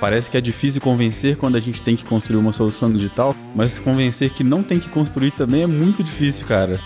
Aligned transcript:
Parece 0.00 0.30
que 0.30 0.36
é 0.36 0.40
difícil 0.40 0.80
convencer 0.80 1.36
quando 1.36 1.56
a 1.56 1.60
gente 1.60 1.82
tem 1.82 1.96
que 1.96 2.04
construir 2.04 2.36
uma 2.36 2.52
solução 2.52 2.90
digital, 2.90 3.34
mas 3.54 3.80
convencer 3.80 4.30
que 4.30 4.44
não 4.44 4.62
tem 4.62 4.78
que 4.78 4.88
construir 4.88 5.32
também 5.32 5.62
é 5.62 5.66
muito 5.66 6.04
difícil, 6.04 6.46
cara. 6.46 6.78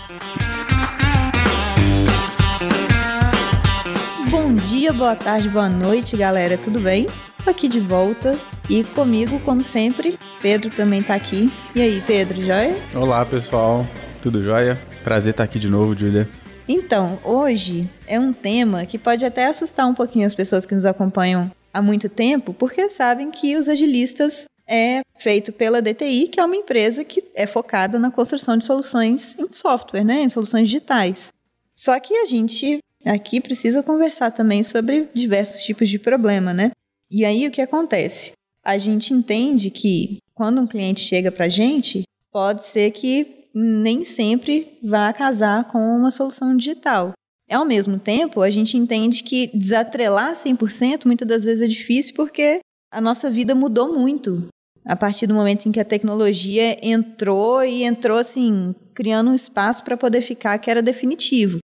Bom 4.31 4.55
dia, 4.55 4.91
boa 4.91 5.15
tarde, 5.15 5.47
boa 5.47 5.69
noite, 5.69 6.17
galera. 6.17 6.57
Tudo 6.57 6.79
bem? 6.79 7.05
Tô 7.43 7.51
aqui 7.51 7.67
de 7.67 7.79
volta 7.79 8.35
e 8.67 8.83
comigo, 8.83 9.39
como 9.41 9.63
sempre, 9.63 10.17
Pedro 10.41 10.71
também 10.71 11.03
tá 11.03 11.13
aqui. 11.13 11.53
E 11.75 11.81
aí, 11.81 12.01
Pedro, 12.07 12.43
joia? 12.43 12.75
Olá, 12.95 13.23
pessoal. 13.23 13.85
Tudo 14.23 14.43
jóia? 14.43 14.81
Prazer 15.03 15.31
estar 15.31 15.43
aqui 15.43 15.59
de 15.59 15.69
novo, 15.69 15.95
Julia. 15.95 16.27
Então, 16.67 17.19
hoje 17.23 17.87
é 18.07 18.19
um 18.19 18.33
tema 18.33 18.85
que 18.85 18.97
pode 18.97 19.23
até 19.23 19.45
assustar 19.45 19.85
um 19.85 19.93
pouquinho 19.93 20.25
as 20.25 20.33
pessoas 20.33 20.65
que 20.65 20.73
nos 20.73 20.85
acompanham 20.85 21.51
há 21.73 21.81
muito 21.81 22.07
tempo, 22.07 22.53
porque 22.53 22.89
sabem 22.89 23.31
que 23.31 23.57
os 23.57 23.67
agilistas 23.67 24.45
é 24.67 25.01
feito 25.15 25.51
pela 25.51 25.81
DTI, 25.81 26.27
que 26.27 26.39
é 26.39 26.45
uma 26.45 26.55
empresa 26.55 27.03
que 27.03 27.23
é 27.35 27.45
focada 27.45 27.99
na 27.99 28.11
construção 28.11 28.55
de 28.55 28.63
soluções 28.63 29.37
em 29.37 29.51
software, 29.51 30.03
né, 30.03 30.21
em 30.21 30.29
soluções 30.29 30.69
digitais. 30.69 31.33
Só 31.73 31.99
que 31.99 32.15
a 32.15 32.25
gente 32.25 32.77
aqui 33.05 33.41
precisa 33.41 33.83
conversar 33.83 34.31
também 34.31 34.63
sobre 34.63 35.09
diversos 35.13 35.61
tipos 35.63 35.89
de 35.89 35.99
problema, 35.99 36.53
né? 36.53 36.71
E 37.11 37.25
aí 37.25 37.47
o 37.47 37.51
que 37.51 37.61
acontece? 37.61 38.31
A 38.63 38.77
gente 38.77 39.13
entende 39.13 39.69
que 39.69 40.19
quando 40.33 40.61
um 40.61 40.67
cliente 40.67 41.01
chega 41.01 41.31
para 41.31 41.45
a 41.45 41.49
gente, 41.49 42.03
pode 42.31 42.65
ser 42.65 42.91
que 42.91 43.49
nem 43.53 44.03
sempre 44.03 44.79
vá 44.81 45.11
casar 45.11 45.65
com 45.65 45.79
uma 45.79 46.09
solução 46.09 46.55
digital. 46.55 47.13
Ao 47.51 47.65
mesmo 47.65 47.99
tempo, 47.99 48.41
a 48.41 48.49
gente 48.49 48.77
entende 48.77 49.23
que 49.23 49.51
desatrelar 49.53 50.33
100% 50.33 51.05
muitas 51.05 51.27
das 51.27 51.43
vezes 51.43 51.63
é 51.63 51.67
difícil 51.67 52.13
porque 52.15 52.59
a 52.91 53.01
nossa 53.01 53.29
vida 53.29 53.53
mudou 53.53 53.93
muito 53.93 54.47
a 54.85 54.95
partir 54.95 55.27
do 55.27 55.33
momento 55.33 55.67
em 55.67 55.71
que 55.71 55.79
a 55.79 55.85
tecnologia 55.85 56.77
entrou 56.85 57.63
e 57.63 57.83
entrou 57.83 58.17
assim, 58.17 58.75
criando 58.93 59.31
um 59.31 59.35
espaço 59.35 59.83
para 59.83 59.97
poder 59.97 60.21
ficar 60.21 60.57
que 60.57 60.69
era 60.69 60.81
definitivo. 60.81 61.59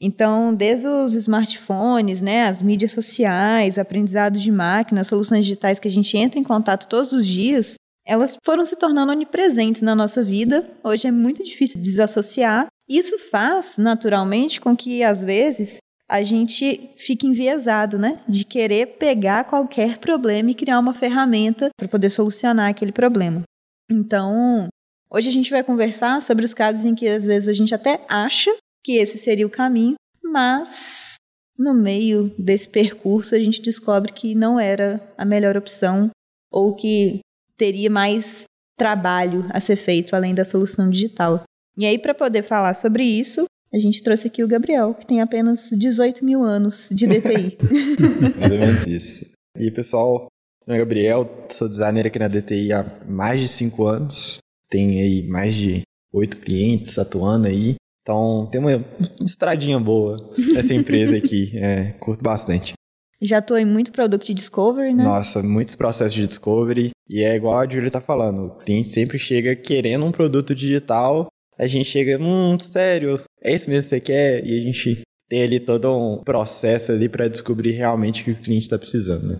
Então, 0.00 0.54
desde 0.54 0.86
os 0.86 1.14
smartphones, 1.14 2.22
né, 2.22 2.44
as 2.44 2.62
mídias 2.62 2.92
sociais, 2.92 3.78
aprendizado 3.78 4.38
de 4.38 4.50
máquina, 4.50 5.04
soluções 5.04 5.44
digitais 5.44 5.78
que 5.78 5.88
a 5.88 5.90
gente 5.90 6.16
entra 6.16 6.38
em 6.38 6.44
contato 6.44 6.88
todos 6.88 7.12
os 7.12 7.26
dias, 7.26 7.74
elas 8.06 8.36
foram 8.42 8.64
se 8.64 8.76
tornando 8.76 9.12
onipresentes 9.12 9.82
na 9.82 9.94
nossa 9.94 10.24
vida. 10.24 10.64
Hoje 10.82 11.06
é 11.06 11.10
muito 11.10 11.44
difícil 11.44 11.82
desassociar 11.82 12.66
isso 12.90 13.16
faz, 13.18 13.78
naturalmente, 13.78 14.60
com 14.60 14.76
que, 14.76 15.02
às 15.04 15.22
vezes, 15.22 15.78
a 16.08 16.24
gente 16.24 16.90
fique 16.96 17.24
enviesado, 17.24 17.96
né? 17.96 18.20
De 18.28 18.44
querer 18.44 18.98
pegar 18.98 19.44
qualquer 19.44 19.98
problema 19.98 20.50
e 20.50 20.54
criar 20.54 20.80
uma 20.80 20.92
ferramenta 20.92 21.70
para 21.78 21.86
poder 21.86 22.10
solucionar 22.10 22.68
aquele 22.68 22.90
problema. 22.90 23.42
Então, 23.88 24.66
hoje 25.08 25.28
a 25.28 25.32
gente 25.32 25.50
vai 25.50 25.62
conversar 25.62 26.20
sobre 26.20 26.44
os 26.44 26.52
casos 26.52 26.84
em 26.84 26.94
que, 26.94 27.06
às 27.06 27.26
vezes, 27.26 27.48
a 27.48 27.52
gente 27.52 27.72
até 27.72 28.02
acha 28.08 28.52
que 28.84 28.96
esse 28.96 29.18
seria 29.18 29.46
o 29.46 29.50
caminho, 29.50 29.94
mas 30.24 31.14
no 31.56 31.74
meio 31.74 32.34
desse 32.38 32.68
percurso 32.68 33.34
a 33.34 33.38
gente 33.38 33.60
descobre 33.60 34.12
que 34.12 34.34
não 34.34 34.58
era 34.58 35.00
a 35.16 35.24
melhor 35.24 35.56
opção 35.56 36.10
ou 36.50 36.74
que 36.74 37.20
teria 37.56 37.90
mais 37.90 38.44
trabalho 38.78 39.46
a 39.50 39.60
ser 39.60 39.76
feito 39.76 40.16
além 40.16 40.34
da 40.34 40.44
solução 40.44 40.88
digital. 40.88 41.44
E 41.80 41.86
aí, 41.86 41.98
para 41.98 42.12
poder 42.12 42.42
falar 42.42 42.74
sobre 42.74 43.02
isso, 43.02 43.44
a 43.72 43.78
gente 43.78 44.02
trouxe 44.02 44.26
aqui 44.26 44.44
o 44.44 44.46
Gabriel, 44.46 44.92
que 44.92 45.06
tem 45.06 45.22
apenas 45.22 45.70
18 45.72 46.22
mil 46.22 46.42
anos 46.42 46.90
de 46.92 47.06
DTI. 47.06 47.56
Mais 48.38 48.52
ou 48.52 48.58
menos 48.58 48.86
isso. 48.86 49.30
E 49.58 49.70
pessoal, 49.70 50.26
meu 50.66 50.76
é 50.76 50.78
Gabriel, 50.78 51.46
sou 51.48 51.70
designer 51.70 52.06
aqui 52.06 52.18
na 52.18 52.28
DTI 52.28 52.74
há 52.74 52.84
mais 53.08 53.40
de 53.40 53.48
5 53.48 53.86
anos. 53.86 54.36
Tenho 54.68 54.90
aí 54.90 55.26
mais 55.26 55.54
de 55.54 55.80
8 56.12 56.36
clientes 56.36 56.98
atuando 56.98 57.46
aí. 57.46 57.76
Então 58.02 58.46
tem 58.52 58.60
uma, 58.60 58.84
estradinha 59.24 59.80
boa 59.80 60.34
essa 60.58 60.74
empresa 60.74 61.16
aqui. 61.16 61.50
É, 61.56 61.92
curto 61.98 62.22
bastante. 62.22 62.74
Já 63.22 63.38
estou 63.38 63.56
em 63.56 63.64
muito 63.64 63.90
produto 63.90 64.26
de 64.26 64.34
discovery, 64.34 64.92
né? 64.92 65.02
Nossa, 65.02 65.42
muitos 65.42 65.76
processos 65.76 66.12
de 66.12 66.26
discovery. 66.26 66.90
E 67.08 67.24
é 67.24 67.34
igual 67.34 67.58
a 67.58 67.66
Julia 67.66 67.90
tá 67.90 68.02
falando, 68.02 68.48
o 68.48 68.58
cliente 68.58 68.90
sempre 68.90 69.18
chega 69.18 69.56
querendo 69.56 70.04
um 70.04 70.12
produto 70.12 70.54
digital 70.54 71.26
a 71.60 71.66
gente 71.66 71.84
chega, 71.84 72.16
hum, 72.18 72.58
sério, 72.58 73.20
é 73.42 73.54
isso 73.54 73.68
mesmo 73.68 73.82
que 73.82 73.88
você 73.90 74.00
quer? 74.00 74.42
E 74.46 74.58
a 74.58 74.62
gente 74.62 75.02
tem 75.28 75.42
ali 75.42 75.60
todo 75.60 75.94
um 75.94 76.24
processo 76.24 76.90
ali 76.90 77.06
para 77.06 77.28
descobrir 77.28 77.72
realmente 77.72 78.22
o 78.22 78.24
que 78.24 78.30
o 78.30 78.36
cliente 78.36 78.62
está 78.62 78.78
precisando, 78.78 79.26
né? 79.26 79.38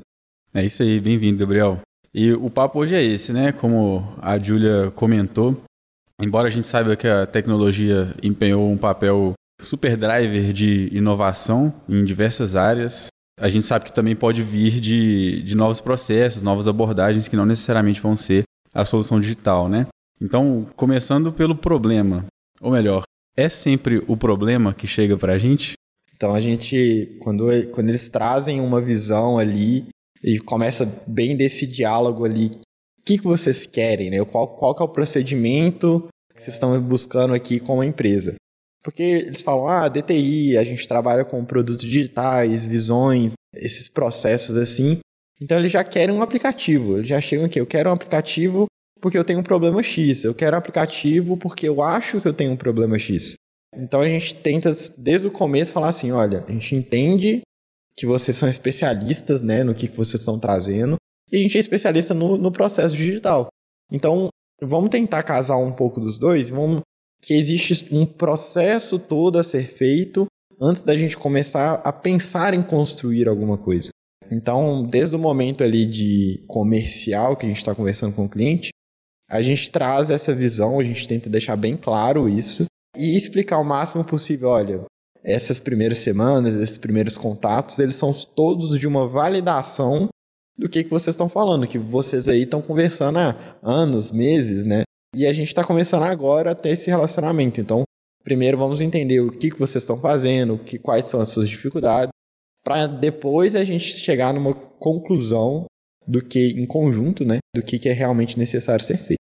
É 0.52 0.62
isso 0.62 0.82
aí, 0.82 1.00
bem-vindo, 1.00 1.38
Gabriel. 1.38 1.80
E 2.12 2.30
o 2.34 2.50
papo 2.50 2.78
hoje 2.78 2.94
é 2.94 3.02
esse, 3.02 3.32
né? 3.32 3.52
Como 3.52 4.06
a 4.20 4.38
Júlia 4.38 4.90
comentou, 4.94 5.62
embora 6.20 6.48
a 6.48 6.50
gente 6.50 6.66
saiba 6.66 6.94
que 6.94 7.08
a 7.08 7.24
tecnologia 7.26 8.14
empenhou 8.22 8.70
um 8.70 8.76
papel 8.76 9.32
super 9.62 9.96
driver 9.96 10.52
de 10.52 10.90
inovação 10.92 11.72
em 11.88 12.04
diversas 12.04 12.54
áreas, 12.54 13.06
a 13.38 13.48
gente 13.48 13.64
sabe 13.64 13.86
que 13.86 13.92
também 13.94 14.14
pode 14.14 14.42
vir 14.42 14.78
de, 14.78 15.42
de 15.42 15.56
novos 15.56 15.80
processos, 15.80 16.42
novas 16.42 16.68
abordagens 16.68 17.28
que 17.28 17.36
não 17.36 17.46
necessariamente 17.46 18.00
vão 18.00 18.14
ser 18.14 18.42
a 18.74 18.84
solução 18.84 19.18
digital, 19.18 19.70
né? 19.70 19.86
Então, 20.20 20.66
começando 20.76 21.32
pelo 21.32 21.56
problema, 21.56 22.26
ou 22.60 22.70
melhor, 22.70 23.02
é 23.36 23.48
sempre 23.48 24.04
o 24.06 24.16
problema 24.16 24.74
que 24.74 24.86
chega 24.86 25.16
para 25.16 25.32
a 25.32 25.38
gente? 25.38 25.72
Então 26.14 26.34
a 26.34 26.40
gente, 26.40 27.16
quando, 27.20 27.46
quando 27.70 27.88
eles 27.88 28.10
trazem 28.10 28.60
uma 28.60 28.80
visão 28.80 29.38
ali, 29.38 29.86
e 30.22 30.38
começa 30.38 30.84
bem 31.06 31.36
desse 31.36 31.66
diálogo 31.66 32.24
ali, 32.24 32.50
o 32.98 33.02
que, 33.04 33.16
que 33.18 33.24
vocês 33.24 33.64
querem, 33.64 34.10
né? 34.10 34.22
Qual, 34.24 34.46
qual 34.56 34.74
que 34.74 34.82
é 34.82 34.84
o 34.84 34.88
procedimento 34.88 36.06
que 36.34 36.42
vocês 36.42 36.54
estão 36.54 36.78
buscando 36.80 37.32
aqui 37.32 37.58
com 37.58 37.80
a 37.80 37.86
empresa? 37.86 38.34
Porque 38.82 39.02
eles 39.02 39.42
falam, 39.42 39.68
ah, 39.68 39.88
DTI, 39.88 40.56
a 40.56 40.64
gente 40.64 40.86
trabalha 40.86 41.24
com 41.24 41.44
produtos 41.44 41.86
digitais, 41.86 42.66
visões, 42.66 43.32
esses 43.54 43.88
processos 43.88 44.56
assim. 44.56 44.98
Então 45.40 45.58
eles 45.58 45.72
já 45.72 45.82
querem 45.82 46.14
um 46.14 46.22
aplicativo, 46.22 46.98
eles 46.98 47.08
já 47.08 47.20
chegam 47.20 47.46
aqui, 47.46 47.58
eu 47.58 47.66
quero 47.66 47.88
um 47.88 47.94
aplicativo 47.94 48.66
porque 49.00 49.18
eu 49.18 49.24
tenho 49.24 49.38
um 49.38 49.44
problema 49.44 49.82
X. 49.82 50.24
Eu 50.24 50.34
quero 50.34 50.56
aplicativo 50.56 51.36
porque 51.36 51.68
eu 51.68 51.82
acho 51.82 52.20
que 52.20 52.28
eu 52.28 52.34
tenho 52.34 52.52
um 52.52 52.56
problema 52.56 52.98
X. 52.98 53.34
Então 53.74 54.00
a 54.00 54.08
gente 54.08 54.34
tenta, 54.34 54.72
desde 54.98 55.26
o 55.26 55.30
começo, 55.30 55.72
falar 55.72 55.88
assim: 55.88 56.10
olha, 56.10 56.44
a 56.46 56.52
gente 56.52 56.74
entende 56.74 57.42
que 57.96 58.06
vocês 58.06 58.36
são 58.36 58.48
especialistas 58.48 59.42
né, 59.42 59.62
no 59.62 59.74
que, 59.74 59.88
que 59.88 59.96
vocês 59.96 60.20
estão 60.20 60.38
trazendo, 60.38 60.96
e 61.30 61.36
a 61.36 61.40
gente 61.40 61.56
é 61.56 61.60
especialista 61.60 62.14
no, 62.14 62.36
no 62.36 62.50
processo 62.50 62.96
digital. 62.96 63.48
Então, 63.92 64.28
vamos 64.60 64.90
tentar 64.90 65.22
casar 65.22 65.56
um 65.56 65.72
pouco 65.72 66.00
dos 66.00 66.18
dois, 66.18 66.48
vamos 66.48 66.80
que 67.22 67.34
existe 67.34 67.86
um 67.94 68.06
processo 68.06 68.98
todo 68.98 69.38
a 69.38 69.42
ser 69.42 69.64
feito 69.64 70.26
antes 70.60 70.82
da 70.82 70.96
gente 70.96 71.16
começar 71.16 71.74
a 71.84 71.92
pensar 71.92 72.54
em 72.54 72.62
construir 72.62 73.28
alguma 73.28 73.58
coisa. 73.58 73.90
Então, 74.30 74.86
desde 74.86 75.16
o 75.16 75.18
momento 75.18 75.62
ali 75.62 75.84
de 75.84 76.42
comercial 76.46 77.36
que 77.36 77.44
a 77.44 77.48
gente 77.48 77.58
está 77.58 77.74
conversando 77.74 78.14
com 78.14 78.24
o 78.24 78.28
cliente, 78.28 78.70
a 79.30 79.40
gente 79.40 79.70
traz 79.70 80.10
essa 80.10 80.34
visão, 80.34 80.80
a 80.80 80.82
gente 80.82 81.06
tenta 81.06 81.30
deixar 81.30 81.56
bem 81.56 81.76
claro 81.76 82.28
isso 82.28 82.64
e 82.96 83.16
explicar 83.16 83.58
o 83.58 83.64
máximo 83.64 84.04
possível, 84.04 84.48
olha, 84.48 84.84
essas 85.22 85.60
primeiras 85.60 85.98
semanas, 85.98 86.56
esses 86.56 86.76
primeiros 86.76 87.16
contatos, 87.16 87.78
eles 87.78 87.94
são 87.94 88.12
todos 88.12 88.76
de 88.78 88.88
uma 88.88 89.06
validação 89.06 90.08
do 90.58 90.68
que, 90.68 90.82
que 90.82 90.90
vocês 90.90 91.14
estão 91.14 91.28
falando, 91.28 91.66
que 91.66 91.78
vocês 91.78 92.26
aí 92.26 92.42
estão 92.42 92.60
conversando 92.60 93.18
há 93.18 93.56
anos, 93.62 94.10
meses, 94.10 94.64
né? 94.64 94.82
E 95.14 95.26
a 95.26 95.32
gente 95.32 95.48
está 95.48 95.64
começando 95.64 96.02
agora 96.02 96.50
a 96.50 96.54
ter 96.54 96.70
esse 96.70 96.90
relacionamento. 96.90 97.60
Então, 97.60 97.84
primeiro 98.24 98.58
vamos 98.58 98.80
entender 98.80 99.20
o 99.20 99.30
que, 99.30 99.50
que 99.50 99.58
vocês 99.58 99.82
estão 99.82 99.96
fazendo, 99.96 100.58
que, 100.58 100.78
quais 100.78 101.06
são 101.06 101.20
as 101.20 101.28
suas 101.28 101.48
dificuldades, 101.48 102.10
para 102.64 102.86
depois 102.86 103.54
a 103.54 103.64
gente 103.64 103.84
chegar 103.84 104.34
numa 104.34 104.54
conclusão 104.54 105.66
do 106.06 106.22
que 106.22 106.48
em 106.50 106.66
conjunto, 106.66 107.24
né? 107.24 107.38
Do 107.54 107.62
que, 107.62 107.78
que 107.78 107.88
é 107.88 107.92
realmente 107.92 108.38
necessário 108.38 108.84
ser 108.84 108.96
feito. 108.96 109.19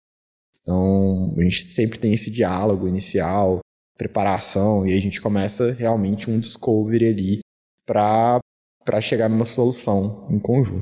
Então, 0.68 1.34
a 1.38 1.44
gente 1.44 1.64
sempre 1.64 1.98
tem 1.98 2.14
esse 2.14 2.30
diálogo 2.30 2.90
inicial, 2.90 3.60
preparação, 3.98 4.86
e 4.86 4.92
a 4.92 5.00
gente 5.00 5.22
começa 5.22 5.72
realmente 5.72 6.30
um 6.30 6.38
discovery 6.38 7.08
ali 7.08 7.40
para 7.86 8.42
chegar 9.00 9.30
numa 9.30 9.46
solução 9.46 10.28
em 10.30 10.38
conjunto. 10.38 10.82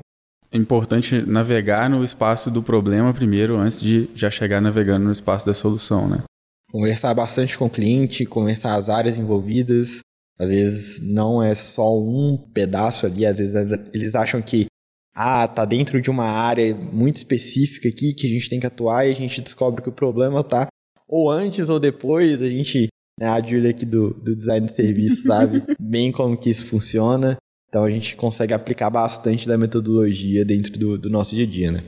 É 0.51 0.57
importante 0.57 1.21
navegar 1.21 1.87
no 1.87 2.03
espaço 2.03 2.49
do 2.49 2.63
problema 2.63 3.13
primeiro, 3.13 3.57
antes 3.57 3.79
de 3.79 4.09
já 4.15 4.31
chegar 4.31 4.59
navegando 4.59 5.05
no 5.05 5.11
espaço 5.11 5.45
da 5.45 5.53
solução, 5.53 6.09
né? 6.09 6.23
Conversar 6.71 7.13
bastante 7.13 7.55
com 7.55 7.65
o 7.67 7.69
cliente, 7.69 8.25
conversar 8.25 8.73
as 8.73 8.89
áreas 8.89 9.19
envolvidas. 9.19 9.99
Às 10.39 10.49
vezes 10.49 11.13
não 11.13 11.43
é 11.43 11.53
só 11.53 11.95
um 11.95 12.37
pedaço 12.53 13.05
ali, 13.05 13.23
às 13.23 13.37
vezes 13.37 13.55
eles 13.93 14.15
acham 14.15 14.41
que 14.41 14.65
ah, 15.15 15.47
tá 15.47 15.63
dentro 15.63 16.01
de 16.01 16.09
uma 16.09 16.25
área 16.25 16.75
muito 16.75 17.15
específica 17.17 17.87
aqui 17.87 18.13
que 18.13 18.27
a 18.27 18.29
gente 18.29 18.49
tem 18.49 18.59
que 18.59 18.67
atuar 18.67 19.07
e 19.07 19.11
a 19.11 19.15
gente 19.15 19.41
descobre 19.41 19.81
que 19.81 19.89
o 19.89 19.93
problema 19.93 20.43
tá 20.43 20.67
ou 21.07 21.29
antes 21.29 21.69
ou 21.69 21.79
depois, 21.79 22.41
a 22.41 22.49
gente, 22.49 22.87
né, 23.19 23.27
a 23.27 23.41
Julia 23.41 23.69
aqui 23.69 23.85
do, 23.85 24.13
do 24.13 24.35
design 24.35 24.65
de 24.65 24.73
serviço 24.73 25.23
sabe 25.27 25.63
bem 25.79 26.11
como 26.11 26.37
que 26.37 26.49
isso 26.49 26.65
funciona. 26.65 27.37
Então 27.69 27.83
a 27.83 27.89
gente 27.89 28.15
consegue 28.15 28.53
aplicar 28.53 28.89
bastante 28.89 29.47
da 29.47 29.57
metodologia 29.57 30.45
dentro 30.45 30.77
do, 30.77 30.97
do 30.97 31.09
nosso 31.09 31.35
dia 31.35 31.45
a 31.45 31.49
dia, 31.49 31.71
né? 31.71 31.83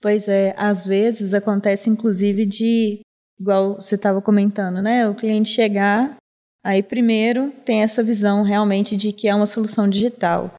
Pois 0.00 0.28
é, 0.28 0.54
às 0.56 0.86
vezes 0.86 1.34
acontece 1.34 1.90
inclusive 1.90 2.46
de, 2.46 3.00
igual 3.38 3.76
você 3.76 3.96
estava 3.96 4.22
comentando, 4.22 4.80
né? 4.80 5.08
O 5.08 5.14
cliente 5.14 5.48
chegar, 5.48 6.16
aí 6.64 6.82
primeiro 6.82 7.50
tem 7.64 7.82
essa 7.82 8.02
visão 8.02 8.42
realmente 8.42 8.96
de 8.96 9.12
que 9.12 9.28
é 9.28 9.34
uma 9.34 9.46
solução 9.46 9.88
digital. 9.88 10.54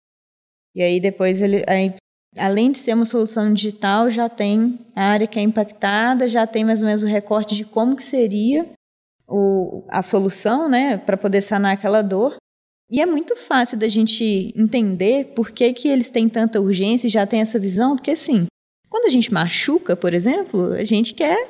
E 0.75 0.83
aí 0.83 0.99
depois 0.99 1.41
ele, 1.41 1.63
aí, 1.67 1.95
além 2.37 2.71
de 2.71 2.77
ser 2.77 2.93
uma 2.93 3.05
solução 3.05 3.53
digital, 3.53 4.09
já 4.09 4.29
tem 4.29 4.79
a 4.95 5.05
área 5.05 5.27
que 5.27 5.39
é 5.39 5.41
impactada, 5.41 6.29
já 6.29 6.45
tem 6.45 6.63
mais 6.63 6.81
ou 6.81 6.87
menos 6.87 7.03
o 7.03 7.07
recorte 7.07 7.55
de 7.55 7.63
como 7.63 7.95
que 7.95 8.03
seria 8.03 8.67
o, 9.27 9.83
a 9.89 10.01
solução, 10.01 10.69
né, 10.69 10.97
para 10.97 11.17
poder 11.17 11.41
sanar 11.41 11.73
aquela 11.73 12.01
dor. 12.01 12.35
E 12.91 13.01
é 13.01 13.05
muito 13.05 13.35
fácil 13.35 13.77
da 13.77 13.87
gente 13.87 14.51
entender 14.55 15.33
por 15.35 15.51
que, 15.51 15.71
que 15.73 15.87
eles 15.87 16.09
têm 16.09 16.27
tanta 16.27 16.59
urgência 16.59 17.07
e 17.07 17.11
já 17.11 17.25
tem 17.25 17.41
essa 17.41 17.59
visão, 17.59 17.95
porque 17.95 18.11
assim, 18.11 18.47
quando 18.89 19.05
a 19.05 19.09
gente 19.09 19.31
machuca, 19.31 19.95
por 19.95 20.13
exemplo, 20.13 20.73
a 20.73 20.83
gente 20.83 21.13
quer 21.13 21.47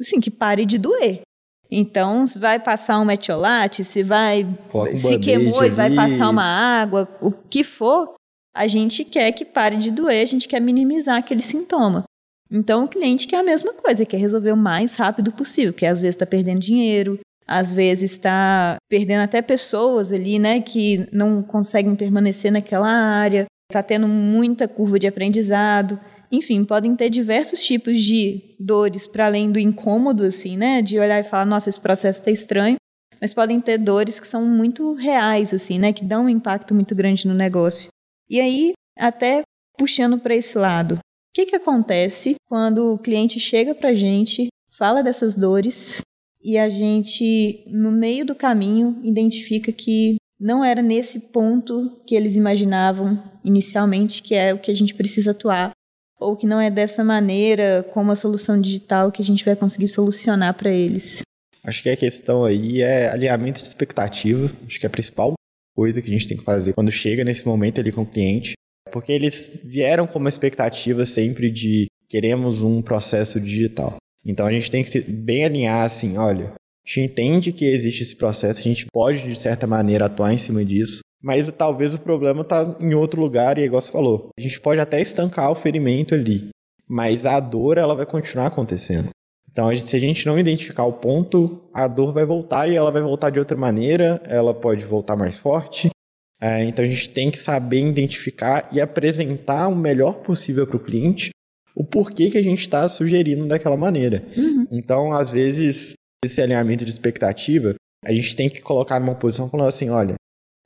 assim, 0.00 0.20
que 0.20 0.30
pare 0.30 0.64
de 0.64 0.78
doer. 0.78 1.22
Então, 1.70 2.26
se 2.26 2.38
vai 2.38 2.58
passar 2.58 2.98
um 2.98 3.04
metiolate, 3.04 3.84
se 3.84 4.02
vai 4.02 4.46
se 4.94 5.18
queimou 5.18 5.64
e 5.64 5.70
vai 5.70 5.94
passar 5.94 6.30
uma 6.30 6.44
água, 6.44 7.06
o 7.20 7.30
que 7.30 7.62
for, 7.62 8.14
a 8.54 8.66
gente 8.66 9.04
quer 9.04 9.32
que 9.32 9.44
pare 9.44 9.76
de 9.76 9.90
doer, 9.90 10.22
a 10.22 10.26
gente 10.26 10.48
quer 10.48 10.60
minimizar 10.60 11.16
aquele 11.16 11.42
sintoma. 11.42 12.04
Então, 12.50 12.84
o 12.84 12.88
cliente 12.88 13.26
quer 13.26 13.36
a 13.36 13.44
mesma 13.44 13.74
coisa, 13.74 14.06
quer 14.06 14.16
resolver 14.16 14.52
o 14.52 14.56
mais 14.56 14.94
rápido 14.96 15.32
possível, 15.32 15.72
que 15.72 15.84
às 15.84 16.00
vezes 16.00 16.14
está 16.14 16.24
perdendo 16.24 16.60
dinheiro, 16.60 17.20
às 17.46 17.72
vezes 17.72 18.12
está 18.12 18.76
perdendo 18.90 19.22
até 19.22 19.40
pessoas 19.40 20.12
ali, 20.12 20.38
né, 20.38 20.60
que 20.60 21.06
não 21.12 21.42
conseguem 21.42 21.94
permanecer 21.94 22.50
naquela 22.50 22.88
área, 22.88 23.46
está 23.70 23.82
tendo 23.82 24.08
muita 24.08 24.66
curva 24.66 24.98
de 24.98 25.06
aprendizado. 25.06 25.98
Enfim, 26.30 26.64
podem 26.64 26.94
ter 26.94 27.08
diversos 27.08 27.62
tipos 27.62 28.02
de 28.02 28.54
dores 28.58 29.06
para 29.06 29.26
além 29.26 29.50
do 29.50 29.58
incômodo, 29.58 30.24
assim, 30.24 30.56
né, 30.56 30.82
de 30.82 30.98
olhar 30.98 31.20
e 31.20 31.24
falar, 31.24 31.46
nossa, 31.46 31.70
esse 31.70 31.80
processo 31.80 32.20
está 32.20 32.30
estranho, 32.30 32.76
mas 33.20 33.32
podem 33.34 33.60
ter 33.60 33.78
dores 33.78 34.20
que 34.20 34.28
são 34.28 34.44
muito 34.44 34.94
reais, 34.94 35.52
assim, 35.52 35.78
né, 35.78 35.92
que 35.92 36.04
dão 36.04 36.24
um 36.24 36.28
impacto 36.28 36.74
muito 36.74 36.94
grande 36.94 37.26
no 37.26 37.34
negócio. 37.34 37.88
E 38.30 38.40
aí, 38.40 38.72
até 38.98 39.42
puxando 39.76 40.18
para 40.18 40.36
esse 40.36 40.58
lado, 40.58 40.96
o 40.96 40.98
que, 41.34 41.46
que 41.46 41.56
acontece 41.56 42.34
quando 42.46 42.92
o 42.92 42.98
cliente 42.98 43.40
chega 43.40 43.74
para 43.74 43.90
a 43.90 43.94
gente, 43.94 44.48
fala 44.70 45.02
dessas 45.02 45.34
dores 45.34 46.02
e 46.42 46.58
a 46.58 46.68
gente, 46.68 47.64
no 47.66 47.90
meio 47.90 48.24
do 48.26 48.34
caminho, 48.34 49.00
identifica 49.02 49.72
que 49.72 50.16
não 50.38 50.64
era 50.64 50.82
nesse 50.82 51.20
ponto 51.20 52.00
que 52.06 52.14
eles 52.14 52.36
imaginavam 52.36 53.22
inicialmente 53.44 54.22
que 54.22 54.34
é 54.34 54.52
o 54.52 54.58
que 54.58 54.70
a 54.70 54.74
gente 54.74 54.94
precisa 54.94 55.30
atuar, 55.30 55.72
ou 56.20 56.36
que 56.36 56.46
não 56.46 56.60
é 56.60 56.70
dessa 56.70 57.02
maneira, 57.02 57.84
como 57.92 58.12
a 58.12 58.16
solução 58.16 58.60
digital, 58.60 59.10
que 59.10 59.22
a 59.22 59.24
gente 59.24 59.44
vai 59.44 59.56
conseguir 59.56 59.88
solucionar 59.88 60.54
para 60.54 60.70
eles. 60.70 61.22
Acho 61.64 61.82
que 61.82 61.90
a 61.90 61.96
questão 61.96 62.44
aí 62.44 62.82
é 62.82 63.08
alinhamento 63.08 63.60
de 63.60 63.66
expectativa. 63.66 64.50
Acho 64.66 64.78
que 64.78 64.86
é 64.86 64.88
a 64.88 64.90
principal 64.90 65.34
coisa 65.78 66.02
que 66.02 66.08
a 66.08 66.12
gente 66.12 66.26
tem 66.26 66.36
que 66.36 66.42
fazer 66.42 66.72
quando 66.72 66.90
chega 66.90 67.22
nesse 67.22 67.46
momento 67.46 67.80
ali 67.80 67.92
com 67.92 68.02
o 68.02 68.06
cliente. 68.06 68.54
Porque 68.90 69.12
eles 69.12 69.62
vieram 69.64 70.08
com 70.08 70.18
uma 70.18 70.28
expectativa 70.28 71.06
sempre 71.06 71.52
de 71.52 71.86
queremos 72.08 72.62
um 72.62 72.82
processo 72.82 73.38
digital. 73.38 73.94
Então 74.26 74.44
a 74.44 74.50
gente 74.50 74.72
tem 74.72 74.82
que 74.82 74.90
se 74.90 75.00
bem 75.00 75.44
alinhar 75.44 75.86
assim, 75.86 76.16
olha, 76.16 76.46
a 76.46 76.50
gente 76.84 77.12
entende 77.12 77.52
que 77.52 77.64
existe 77.64 78.02
esse 78.02 78.16
processo, 78.16 78.58
a 78.58 78.62
gente 78.62 78.86
pode 78.92 79.22
de 79.22 79.38
certa 79.38 79.68
maneira 79.68 80.06
atuar 80.06 80.32
em 80.32 80.38
cima 80.38 80.64
disso, 80.64 80.98
mas 81.22 81.48
talvez 81.52 81.94
o 81.94 82.00
problema 82.00 82.40
está 82.40 82.76
em 82.80 82.94
outro 82.94 83.20
lugar 83.20 83.56
e 83.56 83.62
igual 83.62 83.80
você 83.80 83.92
falou. 83.92 84.30
A 84.36 84.40
gente 84.40 84.60
pode 84.60 84.80
até 84.80 85.00
estancar 85.00 85.48
o 85.52 85.54
ferimento 85.54 86.12
ali, 86.12 86.48
mas 86.88 87.24
a 87.24 87.38
dor 87.38 87.78
ela 87.78 87.94
vai 87.94 88.04
continuar 88.04 88.46
acontecendo. 88.46 89.10
Então, 89.50 89.74
se 89.74 89.96
a 89.96 89.98
gente 89.98 90.26
não 90.26 90.38
identificar 90.38 90.84
o 90.84 90.92
ponto, 90.92 91.60
a 91.74 91.88
dor 91.88 92.12
vai 92.12 92.24
voltar 92.24 92.68
e 92.68 92.76
ela 92.76 92.90
vai 92.90 93.02
voltar 93.02 93.30
de 93.30 93.38
outra 93.38 93.56
maneira, 93.56 94.22
ela 94.26 94.54
pode 94.54 94.84
voltar 94.84 95.16
mais 95.16 95.38
forte. 95.38 95.88
É, 96.40 96.62
então, 96.64 96.84
a 96.84 96.88
gente 96.88 97.10
tem 97.10 97.30
que 97.30 97.38
saber 97.38 97.84
identificar 97.84 98.68
e 98.72 98.80
apresentar 98.80 99.66
o 99.68 99.74
melhor 99.74 100.20
possível 100.20 100.66
para 100.66 100.76
o 100.76 100.80
cliente 100.80 101.30
o 101.74 101.84
porquê 101.84 102.28
que 102.30 102.38
a 102.38 102.42
gente 102.42 102.60
está 102.60 102.88
sugerindo 102.88 103.46
daquela 103.46 103.76
maneira. 103.76 104.24
Então, 104.70 105.12
às 105.12 105.30
vezes, 105.30 105.94
esse 106.24 106.40
alinhamento 106.42 106.84
de 106.84 106.90
expectativa, 106.90 107.74
a 108.04 108.12
gente 108.12 108.34
tem 108.34 108.48
que 108.48 108.60
colocar 108.60 108.98
numa 108.98 109.14
posição 109.14 109.48
falando 109.48 109.68
assim, 109.68 109.88
olha, 109.88 110.14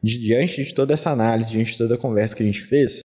di- 0.03 0.19
diante 0.19 0.65
de 0.65 0.75
toda 0.75 0.95
essa 0.95 1.11
análise, 1.11 1.53
diante 1.53 1.73
de 1.73 1.79
toda 1.79 1.95
a 1.97 1.99
conversa 1.99 2.35
que 2.35 2.43
a 2.43 2.47
gente 2.47 2.63
fez, 2.63 3.01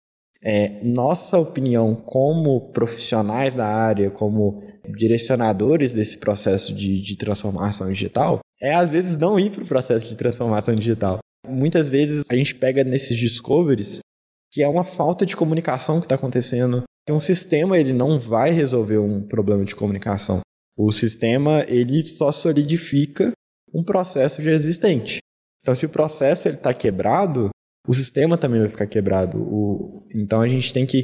é, 0.44 0.82
nossa 0.82 1.38
opinião 1.38 1.94
como 1.94 2.72
profissionais 2.72 3.54
da 3.54 3.66
área, 3.66 4.10
como 4.10 4.62
direcionadores 4.96 5.94
desse 5.94 6.18
processo 6.18 6.74
de, 6.74 7.00
de 7.00 7.16
transformação 7.16 7.88
digital, 7.88 8.40
é 8.60 8.74
às 8.74 8.90
vezes 8.90 9.16
não 9.16 9.40
ir 9.40 9.50
para 9.50 9.64
o 9.64 9.66
processo 9.66 10.06
de 10.06 10.16
transformação 10.16 10.74
digital. 10.74 11.18
Muitas 11.48 11.88
vezes 11.88 12.22
a 12.30 12.34
gente 12.34 12.54
pega 12.54 12.84
nesses 12.84 13.16
discoveries 13.18 14.00
que 14.52 14.62
é 14.62 14.68
uma 14.68 14.84
falta 14.84 15.26
de 15.26 15.34
comunicação 15.34 15.98
que 15.98 16.06
está 16.06 16.14
acontecendo, 16.14 16.84
que 17.04 17.12
um 17.12 17.18
sistema 17.18 17.76
ele 17.76 17.92
não 17.92 18.20
vai 18.20 18.52
resolver 18.52 18.98
um 18.98 19.20
problema 19.20 19.64
de 19.64 19.74
comunicação. 19.74 20.40
O 20.78 20.92
sistema 20.92 21.64
ele 21.66 22.06
só 22.06 22.30
solidifica 22.30 23.32
um 23.74 23.82
processo 23.82 24.40
já 24.40 24.52
existente. 24.52 25.18
Então, 25.60 25.74
se 25.74 25.84
o 25.84 25.88
processo 25.88 26.46
ele 26.46 26.56
está 26.56 26.72
quebrado, 26.72 27.50
o 27.86 27.94
sistema 27.94 28.36
também 28.38 28.60
vai 28.60 28.68
ficar 28.70 28.86
quebrado. 28.86 29.38
O- 29.38 30.06
então, 30.14 30.40
a 30.40 30.48
gente 30.48 30.72
tem 30.72 30.86
que 30.86 31.02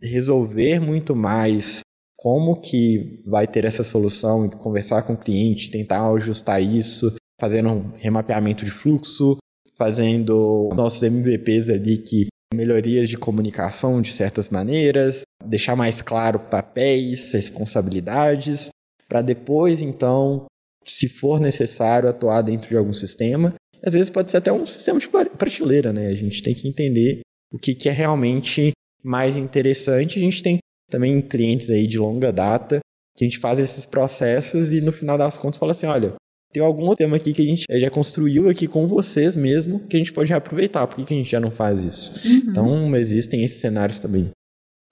resolver 0.00 0.80
muito 0.80 1.14
mais 1.14 1.80
como 2.16 2.60
que 2.60 3.22
vai 3.26 3.46
ter 3.46 3.64
essa 3.64 3.84
solução 3.84 4.46
e 4.46 4.50
conversar 4.50 5.02
com 5.02 5.12
o 5.12 5.18
cliente, 5.18 5.70
tentar 5.70 6.10
ajustar 6.12 6.62
isso, 6.62 7.14
fazendo 7.40 7.68
um 7.68 7.92
remapeamento 7.96 8.64
de 8.64 8.70
fluxo, 8.70 9.36
fazendo 9.76 10.70
nossos 10.74 11.02
MVPs 11.02 11.70
ali 11.70 11.98
que 11.98 12.26
melhorias 12.52 13.08
de 13.08 13.16
comunicação 13.16 14.02
de 14.02 14.12
certas 14.12 14.48
maneiras, 14.50 15.22
deixar 15.44 15.76
mais 15.76 16.02
claro 16.02 16.40
papéis, 16.40 17.32
responsabilidades, 17.32 18.68
para 19.08 19.22
depois 19.22 19.80
então, 19.80 20.46
se 20.84 21.08
for 21.08 21.38
necessário, 21.40 22.08
atuar 22.08 22.42
dentro 22.42 22.68
de 22.68 22.76
algum 22.76 22.92
sistema. 22.92 23.54
Às 23.84 23.92
vezes 23.92 24.10
pode 24.10 24.30
ser 24.30 24.38
até 24.38 24.52
um 24.52 24.66
sistema 24.66 24.98
de 24.98 25.08
pra- 25.08 25.24
prateleira, 25.26 25.92
né? 25.92 26.08
A 26.08 26.14
gente 26.14 26.42
tem 26.42 26.54
que 26.54 26.68
entender 26.68 27.20
o 27.52 27.58
que, 27.58 27.74
que 27.74 27.88
é 27.88 27.92
realmente 27.92 28.72
mais 29.02 29.36
interessante. 29.36 30.18
A 30.18 30.20
gente 30.20 30.42
tem 30.42 30.58
também 30.90 31.20
clientes 31.20 31.70
aí 31.70 31.86
de 31.86 31.98
longa 31.98 32.32
data 32.32 32.80
que 33.16 33.24
a 33.24 33.28
gente 33.28 33.38
faz 33.38 33.58
esses 33.58 33.84
processos 33.84 34.72
e 34.72 34.80
no 34.80 34.92
final 34.92 35.18
das 35.18 35.36
contas 35.36 35.58
fala 35.58 35.72
assim, 35.72 35.86
olha, 35.86 36.14
tem 36.52 36.62
algum 36.62 36.82
outro 36.82 37.04
tema 37.04 37.16
aqui 37.16 37.32
que 37.32 37.42
a 37.42 37.44
gente 37.44 37.64
já 37.68 37.90
construiu 37.90 38.48
aqui 38.48 38.66
com 38.68 38.86
vocês 38.86 39.34
mesmo 39.36 39.80
que 39.80 39.96
a 39.96 39.98
gente 39.98 40.12
pode 40.12 40.30
reaproveitar. 40.30 40.86
Por 40.86 40.96
que, 40.96 41.04
que 41.04 41.14
a 41.14 41.16
gente 41.16 41.30
já 41.30 41.40
não 41.40 41.50
faz 41.50 41.82
isso? 41.82 42.26
Então 42.48 42.94
existem 42.96 43.42
esses 43.42 43.60
cenários 43.60 43.98
também. 43.98 44.30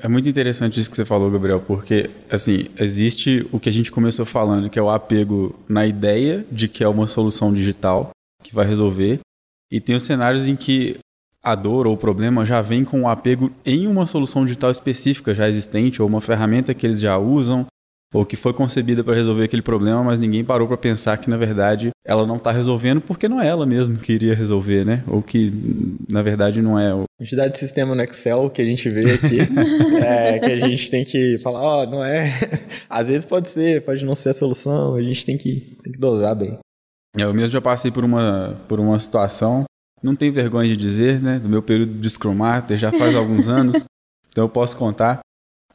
É 0.02 0.09
muito 0.09 0.28
interessante 0.28 0.78
isso 0.78 0.90
que 0.90 0.97
você 0.97 1.07
falou, 1.07 1.31
Gabriel, 1.31 1.61
porque, 1.61 2.11
assim, 2.28 2.66
existe 2.78 3.47
o 3.50 3.59
que 3.59 3.71
a 3.71 3.73
gente 3.73 3.90
começou 3.90 4.26
falando, 4.26 4.69
que 4.69 4.78
é 4.78 4.83
o 4.83 4.90
apego 4.90 5.59
na 5.66 5.87
ideia 5.87 6.45
de 6.52 6.69
que 6.69 6.85
é 6.85 6.88
uma 6.88 7.07
solução 7.07 7.55
digital 7.55 8.11
que 8.49 8.55
vai 8.55 8.67
resolver, 8.67 9.21
e 9.73 9.81
tem 9.81 9.97
os 9.97 10.03
cenários 10.05 10.49
em 10.49 10.57
que 10.57 10.97
a 11.43 11.55
dor 11.55 11.87
ou 11.87 11.95
o 11.95 11.99
problema 11.99 12.45
já 12.45 12.61
vem 12.61 12.85
com 12.85 13.03
o 13.03 13.09
apego 13.09 13.53
em 13.65 13.87
uma 13.87 14.07
solução 14.07 14.45
digital 14.45 14.71
específica 14.71 15.35
já 15.35 15.49
existente, 15.49 16.03
ou 16.03 16.09
uma 16.09 16.21
ferramenta 16.21 16.75
que 16.75 16.87
eles 16.87 17.00
já 17.00 17.17
usam, 17.19 17.67
ou 18.15 18.25
que 18.25 18.37
foi 18.37 18.53
concebida 18.53 19.03
para 19.05 19.15
resolver 19.15 19.45
aquele 19.45 19.62
problema, 19.62 20.03
mas 20.03 20.19
ninguém 20.21 20.45
parou 20.45 20.67
para 20.67 20.76
pensar 20.76 21.17
que, 21.19 21.29
na 21.29 21.37
verdade, 21.37 21.91
ela 22.05 22.25
não 22.26 22.37
está 22.37 22.50
resolvendo 22.53 23.00
porque 23.00 23.29
não 23.29 23.41
é 23.43 23.47
ela 23.49 23.67
mesma 23.67 23.97
que 23.99 24.12
iria 24.12 24.35
resolver, 24.35 24.85
né? 24.87 25.03
Ou 25.09 25.21
que, 25.21 25.53
na 26.09 26.23
verdade, 26.23 26.62
não 26.62 26.79
é. 26.79 26.95
o- 26.95 27.05
Quantidade 27.19 27.53
de 27.55 27.59
sistema 27.59 27.95
no 27.95 28.03
Excel 28.03 28.49
que 28.50 28.62
a 28.62 28.65
gente 28.65 28.88
vê 28.88 29.12
aqui, 29.12 29.38
é, 30.03 30.38
que 30.38 30.50
a 30.50 30.59
gente 30.69 30.91
tem 30.91 31.05
que 31.05 31.38
falar, 31.38 31.61
ó, 31.62 31.87
não 31.87 32.03
é. 32.05 32.33
Às 32.88 33.09
vezes 33.09 33.25
pode 33.26 33.49
ser, 33.49 33.85
pode 33.85 34.05
não 34.05 34.15
ser 34.15 34.31
a 34.31 34.35
solução, 34.35 34.95
a 34.95 35.03
gente 35.03 35.25
tem 35.26 35.37
que, 35.37 35.76
tem 35.83 35.93
que 35.93 35.99
dosar 35.99 36.35
bem. 36.37 36.59
Eu 37.16 37.32
mesmo 37.32 37.52
já 37.52 37.61
passei 37.61 37.90
por 37.90 38.04
uma, 38.04 38.56
por 38.68 38.78
uma 38.78 38.99
situação, 38.99 39.64
não 40.02 40.14
tenho 40.14 40.32
vergonha 40.32 40.68
de 40.68 40.76
dizer, 40.76 41.20
né? 41.23 41.38
Do 41.38 41.49
meu 41.49 41.62
período 41.62 41.94
de 41.94 42.11
Scrum 42.11 42.35
Master 42.35 42.76
já 42.76 42.92
faz 42.92 43.14
alguns 43.14 43.49
anos, 43.49 43.85
então 44.30 44.44
eu 44.44 44.49
posso 44.49 44.76
contar 44.76 45.20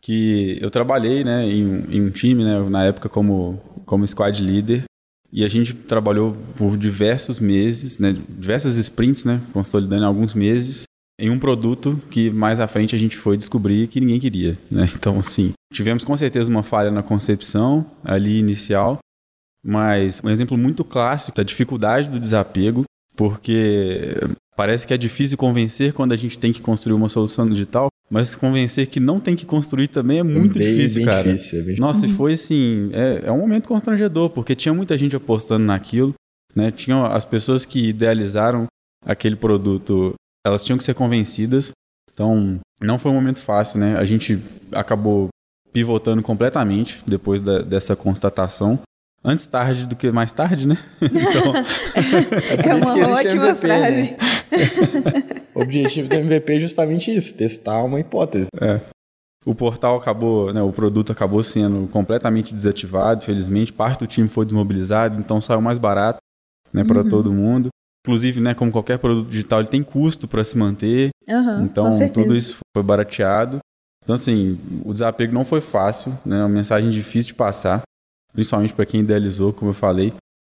que 0.01 0.57
eu 0.61 0.69
trabalhei 0.71 1.23
né, 1.23 1.45
em, 1.45 1.65
um- 1.65 1.85
em 1.91 2.01
um 2.01 2.09
time, 2.09 2.43
né, 2.43 2.59
na 2.69 2.85
época 2.85 3.07
como, 3.07 3.59
como 3.85 4.07
squad 4.07 4.41
leader, 4.41 4.83
e 5.31 5.45
a 5.45 5.47
gente 5.47 5.73
trabalhou 5.73 6.35
por 6.55 6.75
diversos 6.75 7.39
meses, 7.39 7.99
né, 7.99 8.15
diversas 8.27 8.77
sprints, 8.77 9.25
né, 9.25 9.39
consolidando 9.53 10.03
em 10.03 10.07
alguns 10.07 10.33
meses, 10.33 10.83
em 11.19 11.29
um 11.29 11.37
produto 11.37 11.99
que 12.09 12.31
mais 12.31 12.59
à 12.59 12.67
frente 12.67 12.95
a 12.95 12.97
gente 12.97 13.15
foi 13.15 13.37
descobrir 13.37 13.87
que 13.87 13.99
ninguém 14.01 14.19
queria. 14.19 14.57
Né? 14.71 14.89
Então, 14.95 15.19
assim, 15.19 15.53
tivemos 15.71 16.03
com 16.03 16.17
certeza 16.17 16.49
uma 16.49 16.63
falha 16.63 16.89
na 16.89 17.03
concepção 17.03 17.85
ali 18.03 18.39
inicial, 18.39 18.97
mas 19.63 20.21
um 20.23 20.29
exemplo 20.29 20.57
muito 20.57 20.83
clássico 20.83 21.37
da 21.37 21.43
dificuldade 21.43 22.09
do 22.09 22.19
desapego, 22.19 22.83
porque 23.15 24.15
Parece 24.55 24.85
que 24.85 24.93
é 24.93 24.97
difícil 24.97 25.37
convencer 25.37 25.91
quando 25.91 26.11
a 26.11 26.15
gente 26.15 26.37
tem 26.37 26.51
que 26.51 26.61
construir 26.61 26.93
uma 26.93 27.09
solução 27.09 27.47
digital, 27.47 27.87
mas 28.09 28.35
convencer 28.35 28.87
que 28.87 28.99
não 28.99 29.19
tem 29.19 29.35
que 29.35 29.45
construir 29.45 29.87
também 29.87 30.19
é 30.19 30.23
muito 30.23 30.59
bem, 30.59 30.75
difícil, 30.75 30.97
bem 30.97 31.05
cara. 31.05 31.23
Difícil, 31.23 31.59
é 31.59 31.63
bem 31.63 31.75
Nossa, 31.77 32.05
e 32.05 32.09
foi 32.09 32.33
assim, 32.33 32.91
é, 32.93 33.23
é 33.25 33.31
um 33.31 33.39
momento 33.39 33.67
constrangedor, 33.67 34.29
porque 34.29 34.53
tinha 34.53 34.71
muita 34.71 34.97
gente 34.97 35.15
apostando 35.15 35.65
naquilo, 35.65 36.13
né? 36.53 36.69
Tinham 36.69 37.05
as 37.05 37.23
pessoas 37.23 37.65
que 37.65 37.87
idealizaram 37.87 38.67
aquele 39.05 39.35
produto, 39.35 40.13
elas 40.45 40.63
tinham 40.63 40.77
que 40.77 40.83
ser 40.83 40.93
convencidas. 40.93 41.71
Então, 42.13 42.59
não 42.79 42.99
foi 42.99 43.09
um 43.09 43.15
momento 43.15 43.39
fácil, 43.39 43.79
né? 43.79 43.97
A 43.97 44.03
gente 44.03 44.37
acabou 44.73 45.29
pivotando 45.73 46.21
completamente 46.21 47.01
depois 47.07 47.41
da, 47.41 47.63
dessa 47.63 47.95
constatação. 47.95 48.79
Antes 49.23 49.47
tarde 49.47 49.87
do 49.87 49.95
que 49.95 50.11
mais 50.11 50.33
tarde, 50.33 50.67
né? 50.67 50.77
Então, 51.01 52.71
é 52.71 52.75
uma 52.75 53.19
ótima 53.19 53.49
MVP, 53.49 53.59
frase. 53.59 54.01
Né? 54.01 54.17
o 55.53 55.61
objetivo 55.61 56.09
do 56.09 56.15
MVP 56.15 56.53
é 56.53 56.59
justamente 56.59 57.15
isso, 57.15 57.35
testar 57.35 57.83
uma 57.83 57.99
hipótese. 57.99 58.49
É. 58.59 58.81
O 59.45 59.53
portal 59.53 59.95
acabou, 59.95 60.51
né, 60.53 60.61
o 60.61 60.71
produto 60.71 61.11
acabou 61.11 61.41
sendo 61.43 61.87
completamente 61.87 62.53
desativado, 62.53 63.23
felizmente, 63.23 63.73
parte 63.73 63.99
do 63.99 64.07
time 64.07 64.27
foi 64.27 64.45
desmobilizado, 64.45 65.19
então 65.19 65.41
saiu 65.41 65.61
mais 65.61 65.77
barato, 65.77 66.19
né, 66.73 66.83
para 66.83 67.01
uhum. 67.01 67.09
todo 67.09 67.33
mundo. 67.33 67.69
Inclusive, 68.05 68.41
né, 68.41 68.55
como 68.55 68.71
qualquer 68.71 68.97
produto 68.97 69.29
digital, 69.29 69.59
ele 69.59 69.69
tem 69.69 69.83
custo 69.83 70.27
para 70.27 70.43
se 70.43 70.57
manter. 70.57 71.09
Uhum, 71.27 71.65
então, 71.65 72.09
tudo 72.09 72.35
isso 72.35 72.57
foi 72.75 72.83
barateado. 72.83 73.59
Então, 74.03 74.15
assim, 74.15 74.59
o 74.83 74.91
desapego 74.91 75.31
não 75.31 75.45
foi 75.45 75.61
fácil, 75.61 76.11
né? 76.25 76.37
É 76.37 76.39
uma 76.39 76.49
mensagem 76.49 76.89
difícil 76.89 77.27
de 77.27 77.33
passar 77.35 77.83
principalmente 78.33 78.73
para 78.73 78.85
quem 78.85 79.01
idealizou, 79.01 79.53
como 79.53 79.71
eu 79.71 79.75
falei, 79.75 80.13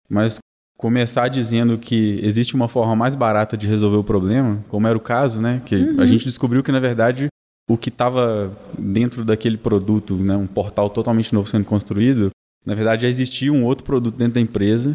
mas 0.08 0.38
começar 0.76 1.28
dizendo 1.28 1.78
que 1.78 2.18
existe 2.22 2.54
uma 2.54 2.68
forma 2.68 2.96
mais 2.96 3.14
barata 3.14 3.56
de 3.56 3.68
resolver 3.68 3.98
o 3.98 4.04
problema, 4.04 4.62
como 4.68 4.86
era 4.86 4.98
o 4.98 5.00
caso, 5.00 5.40
né? 5.40 5.62
Que 5.64 5.76
uhum. 5.76 6.00
a 6.00 6.06
gente 6.06 6.24
descobriu 6.24 6.62
que 6.62 6.72
na 6.72 6.80
verdade 6.80 7.28
o 7.70 7.76
que 7.76 7.88
estava 7.88 8.52
dentro 8.76 9.24
daquele 9.24 9.56
produto, 9.56 10.16
né, 10.16 10.36
um 10.36 10.46
portal 10.46 10.90
totalmente 10.90 11.32
novo 11.32 11.48
sendo 11.48 11.64
construído, 11.64 12.30
na 12.66 12.74
verdade 12.74 13.02
já 13.02 13.08
existia 13.08 13.52
um 13.52 13.64
outro 13.64 13.84
produto 13.84 14.16
dentro 14.16 14.34
da 14.34 14.40
empresa 14.40 14.94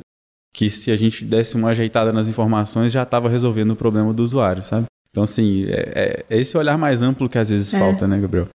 que 0.53 0.69
se 0.69 0.91
a 0.91 0.95
gente 0.95 1.23
desse 1.23 1.55
uma 1.55 1.69
ajeitada 1.69 2.11
nas 2.11 2.27
informações 2.27 2.91
já 2.91 3.03
estava 3.03 3.29
resolvendo 3.29 3.71
o 3.71 3.75
problema 3.75 4.13
do 4.13 4.23
usuário, 4.23 4.63
sabe? 4.63 4.87
Então 5.09 5.23
assim, 5.23 5.65
é, 5.69 6.25
é 6.29 6.37
esse 6.37 6.57
olhar 6.57 6.77
mais 6.77 7.01
amplo 7.01 7.29
que 7.29 7.37
às 7.37 7.49
vezes 7.49 7.73
é. 7.73 7.79
falta, 7.79 8.07
né, 8.07 8.19
Gabriel? 8.19 8.49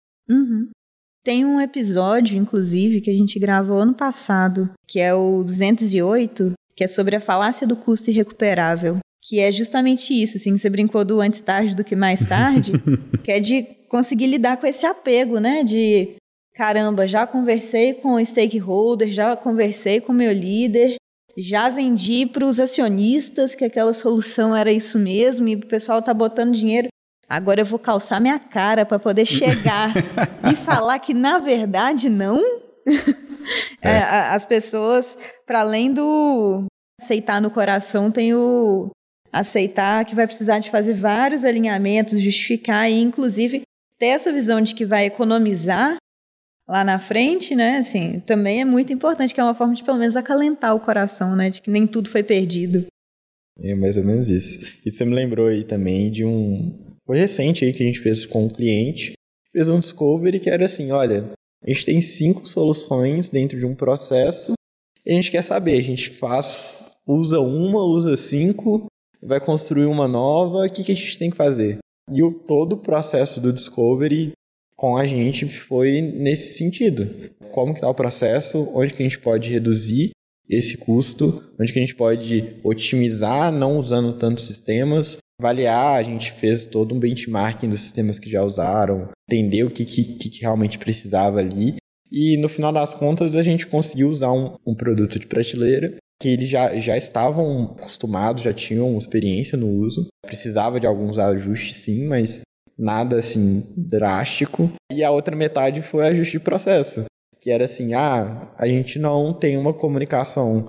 Tem 1.24 1.46
um 1.46 1.62
episódio, 1.62 2.36
inclusive, 2.36 3.00
que 3.00 3.12
a 3.12 3.16
gente 3.16 3.38
gravou 3.38 3.80
ano 3.80 3.94
passado, 3.94 4.72
que 4.88 5.00
é 5.00 5.14
o 5.14 5.44
208, 5.44 6.54
que 6.76 6.84
é 6.84 6.88
sobre 6.88 7.16
a 7.16 7.22
falácia 7.22 7.68
do 7.68 7.76
custo 7.76 8.10
irrecuperável. 8.10 8.98
Que 9.22 9.40
é 9.40 9.52
justamente 9.52 10.20
isso, 10.20 10.38
assim, 10.38 10.58
você 10.58 10.68
brincou 10.68 11.06
do 11.06 11.22
antes 11.22 11.42
tarde 11.42 11.76
do 11.76 11.84
que 11.84 11.96
mais 11.96 12.26
tarde, 12.26 12.72
que 13.24 13.32
é 13.32 13.40
de 13.40 13.64
conseguir 13.88 14.26
lidar 14.26 14.58
com 14.58 14.66
esse 14.66 14.84
apego, 14.84 15.38
né? 15.38 15.64
De 15.64 16.16
caramba, 16.56 17.06
já 17.06 17.28
conversei 17.28 17.94
com 17.94 18.14
o 18.14 18.26
stakeholder, 18.26 19.12
já 19.12 19.36
conversei 19.36 20.02
com 20.02 20.12
o 20.12 20.16
meu 20.16 20.34
líder, 20.34 20.96
já 21.38 21.70
vendi 21.70 22.26
para 22.26 22.46
os 22.46 22.60
acionistas 22.60 23.54
que 23.54 23.64
aquela 23.64 23.94
solução 23.94 24.56
era 24.56 24.72
isso 24.72 24.98
mesmo 24.98 25.48
e 25.48 25.56
o 25.56 25.68
pessoal 25.68 26.02
tá 26.02 26.14
botando 26.16 26.56
dinheiro. 26.56 26.88
Agora 27.32 27.62
eu 27.62 27.66
vou 27.66 27.80
calçar 27.80 28.20
minha 28.20 28.38
cara 28.38 28.86
para 28.86 29.00
poder 29.00 29.26
chegar 29.26 29.94
e 30.52 30.54
falar 30.54 31.00
que 31.00 31.14
na 31.14 31.38
verdade 31.38 32.10
não. 32.10 32.44
É. 33.82 33.90
É, 33.90 34.04
as 34.30 34.46
pessoas, 34.46 35.18
para 35.48 35.62
além 35.62 35.92
do 35.92 36.66
aceitar 37.02 37.42
no 37.42 37.50
coração, 37.50 38.12
tem 38.12 38.36
o 38.36 38.92
aceitar 39.34 40.06
que 40.06 40.14
vai 40.14 40.28
precisar 40.28 40.60
de 40.60 40.70
fazer 40.70 40.94
vários 40.94 41.44
alinhamentos, 41.44 42.22
justificar 42.22 42.90
e 42.90 43.02
inclusive 43.02 43.64
ter 43.98 44.08
essa 44.08 44.32
visão 44.32 44.62
de 44.62 44.76
que 44.76 44.86
vai 44.86 45.06
economizar 45.06 45.96
lá 46.68 46.84
na 46.84 47.00
frente, 47.00 47.56
né? 47.56 47.80
Assim, 47.80 48.20
também 48.20 48.62
é 48.62 48.66
muito 48.66 48.94
importante, 48.94 49.34
que 49.34 49.42
é 49.42 49.44
uma 49.44 49.56
forma 49.56 49.74
de 49.74 49.84
pelo 49.84 49.98
menos 49.98 50.16
acalentar 50.16 50.76
o 50.76 50.80
coração, 50.80 51.36
né? 51.36 51.50
De 51.50 51.62
que 51.62 51.72
nem 51.72 51.88
tudo 51.88 52.10
foi 52.10 52.22
perdido. 52.22 52.86
É 53.60 53.74
mais 53.74 53.98
ou 53.98 54.04
menos 54.04 54.30
isso. 54.30 54.80
E 54.86 54.92
você 54.92 55.04
me 55.04 55.16
lembrou 55.16 55.48
aí 55.48 55.64
também 55.64 56.12
de 56.12 56.24
um 56.24 56.91
foi 57.12 57.18
recente 57.18 57.66
aí 57.66 57.74
que 57.74 57.84
a 57.84 57.86
gente 57.86 58.00
fez 58.00 58.26
com 58.26 58.46
um 58.46 58.50
cliente, 58.50 59.12
fez 59.52 59.68
um 59.68 59.82
discovery 59.82 60.40
que 60.40 60.50
era 60.50 60.64
assim, 60.64 60.92
olha, 60.92 61.30
a 61.62 61.70
gente 61.70 61.86
tem 61.86 62.00
cinco 62.00 62.48
soluções 62.48 63.30
dentro 63.30 63.60
de 63.60 63.66
um 63.66 63.76
processo 63.76 64.54
e 65.06 65.12
a 65.12 65.16
gente 65.16 65.30
quer 65.30 65.42
saber, 65.42 65.78
a 65.78 65.84
gente 65.84 66.10
faz, 66.12 66.90
usa 67.06 67.42
uma, 67.42 67.84
usa 67.84 68.16
cinco, 68.16 68.86
vai 69.22 69.42
construir 69.42 69.88
uma 69.88 70.08
nova, 70.08 70.66
o 70.66 70.70
que, 70.70 70.86
que 70.86 70.94
a 70.94 70.96
gente 70.96 71.20
tem 71.20 71.30
que 71.30 71.36
fazer? 71.36 71.80
E 72.10 72.24
o, 72.24 72.32
todo 72.32 72.74
o 72.74 72.82
processo 72.82 73.42
do 73.42 73.52
discovery 73.52 74.32
com 74.78 74.96
a 74.96 75.06
gente 75.06 75.46
foi 75.50 76.00
nesse 76.02 76.58
sentido. 76.58 77.10
Como 77.52 77.74
que 77.74 77.80
está 77.80 77.90
o 77.90 77.94
processo, 77.94 78.72
onde 78.74 78.94
que 78.94 79.04
a 79.04 79.06
gente 79.06 79.20
pode 79.20 79.50
reduzir 79.50 80.12
esse 80.50 80.78
custo, 80.78 81.44
onde 81.60 81.74
que 81.74 81.80
a 81.80 81.82
gente 81.82 81.96
pode 81.96 82.56
otimizar 82.64 83.52
não 83.52 83.78
usando 83.78 84.18
tantos 84.18 84.48
sistemas, 84.48 85.18
avaliar, 85.42 85.96
a 85.96 86.04
gente 86.04 86.32
fez 86.32 86.66
todo 86.68 86.94
um 86.94 87.00
benchmarking 87.00 87.70
dos 87.70 87.82
sistemas 87.82 88.20
que 88.20 88.30
já 88.30 88.44
usaram, 88.44 89.10
entender 89.30 89.64
o 89.64 89.72
que, 89.72 89.84
que, 89.84 90.04
que 90.04 90.42
realmente 90.42 90.78
precisava 90.78 91.40
ali. 91.40 91.76
E 92.12 92.38
no 92.38 92.48
final 92.48 92.72
das 92.72 92.94
contas, 92.94 93.36
a 93.36 93.42
gente 93.42 93.66
conseguiu 93.66 94.10
usar 94.10 94.32
um, 94.32 94.56
um 94.66 94.76
produto 94.76 95.18
de 95.18 95.26
prateleira 95.26 95.98
que 96.22 96.30
eles 96.30 96.48
já, 96.48 96.80
já 96.80 96.96
estavam 96.96 97.76
acostumados, 97.80 98.44
já 98.44 98.54
tinham 98.54 98.96
experiência 98.98 99.58
no 99.58 99.68
uso. 99.68 100.08
Precisava 100.24 100.80
de 100.80 100.86
alguns 100.86 101.18
ajustes, 101.18 101.80
sim, 101.80 102.06
mas 102.06 102.42
nada 102.78 103.18
assim 103.18 103.64
drástico. 103.76 104.72
E 104.92 105.04
a 105.04 105.10
outra 105.10 105.36
metade 105.36 105.82
foi 105.82 106.06
ajuste 106.06 106.34
de 106.34 106.44
processo, 106.44 107.06
que 107.42 107.50
era 107.50 107.66
assim: 107.66 107.96
ah, 107.96 108.54
a 108.56 108.68
gente 108.68 109.00
não 109.00 109.34
tem 109.34 109.58
uma 109.58 109.74
comunicação 109.74 110.68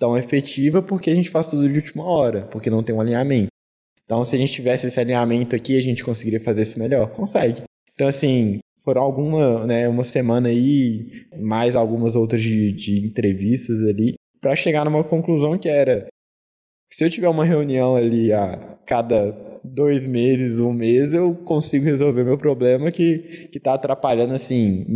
tão 0.00 0.16
efetiva 0.16 0.82
porque 0.82 1.10
a 1.10 1.14
gente 1.14 1.30
faz 1.30 1.48
tudo 1.48 1.68
de 1.68 1.76
última 1.76 2.04
hora, 2.04 2.46
porque 2.50 2.70
não 2.70 2.82
tem 2.82 2.94
um 2.94 3.00
alinhamento. 3.00 3.48
Então, 4.08 4.24
se 4.24 4.34
a 4.34 4.38
gente 4.38 4.50
tivesse 4.54 4.86
esse 4.86 4.98
alinhamento 4.98 5.54
aqui, 5.54 5.76
a 5.76 5.82
gente 5.82 6.02
conseguiria 6.02 6.40
fazer 6.40 6.62
isso 6.62 6.78
melhor? 6.78 7.10
Consegue. 7.10 7.64
Então, 7.92 8.08
assim, 8.08 8.58
foram 8.82 9.02
alguma, 9.02 9.66
né, 9.66 9.86
uma 9.86 10.02
semana 10.02 10.48
aí, 10.48 11.26
mais 11.38 11.76
algumas 11.76 12.16
outras 12.16 12.40
de, 12.40 12.72
de 12.72 13.06
entrevistas 13.06 13.82
ali, 13.86 14.14
para 14.40 14.56
chegar 14.56 14.86
numa 14.86 15.04
conclusão 15.04 15.58
que 15.58 15.68
era: 15.68 16.06
se 16.90 17.04
eu 17.04 17.10
tiver 17.10 17.28
uma 17.28 17.44
reunião 17.44 17.96
ali 17.96 18.32
a 18.32 18.78
cada 18.86 19.36
dois 19.62 20.06
meses, 20.06 20.58
um 20.58 20.72
mês, 20.72 21.12
eu 21.12 21.34
consigo 21.34 21.84
resolver 21.84 22.24
meu 22.24 22.38
problema 22.38 22.90
que, 22.90 23.48
que 23.52 23.60
tá 23.60 23.74
atrapalhando, 23.74 24.32
assim, 24.32 24.86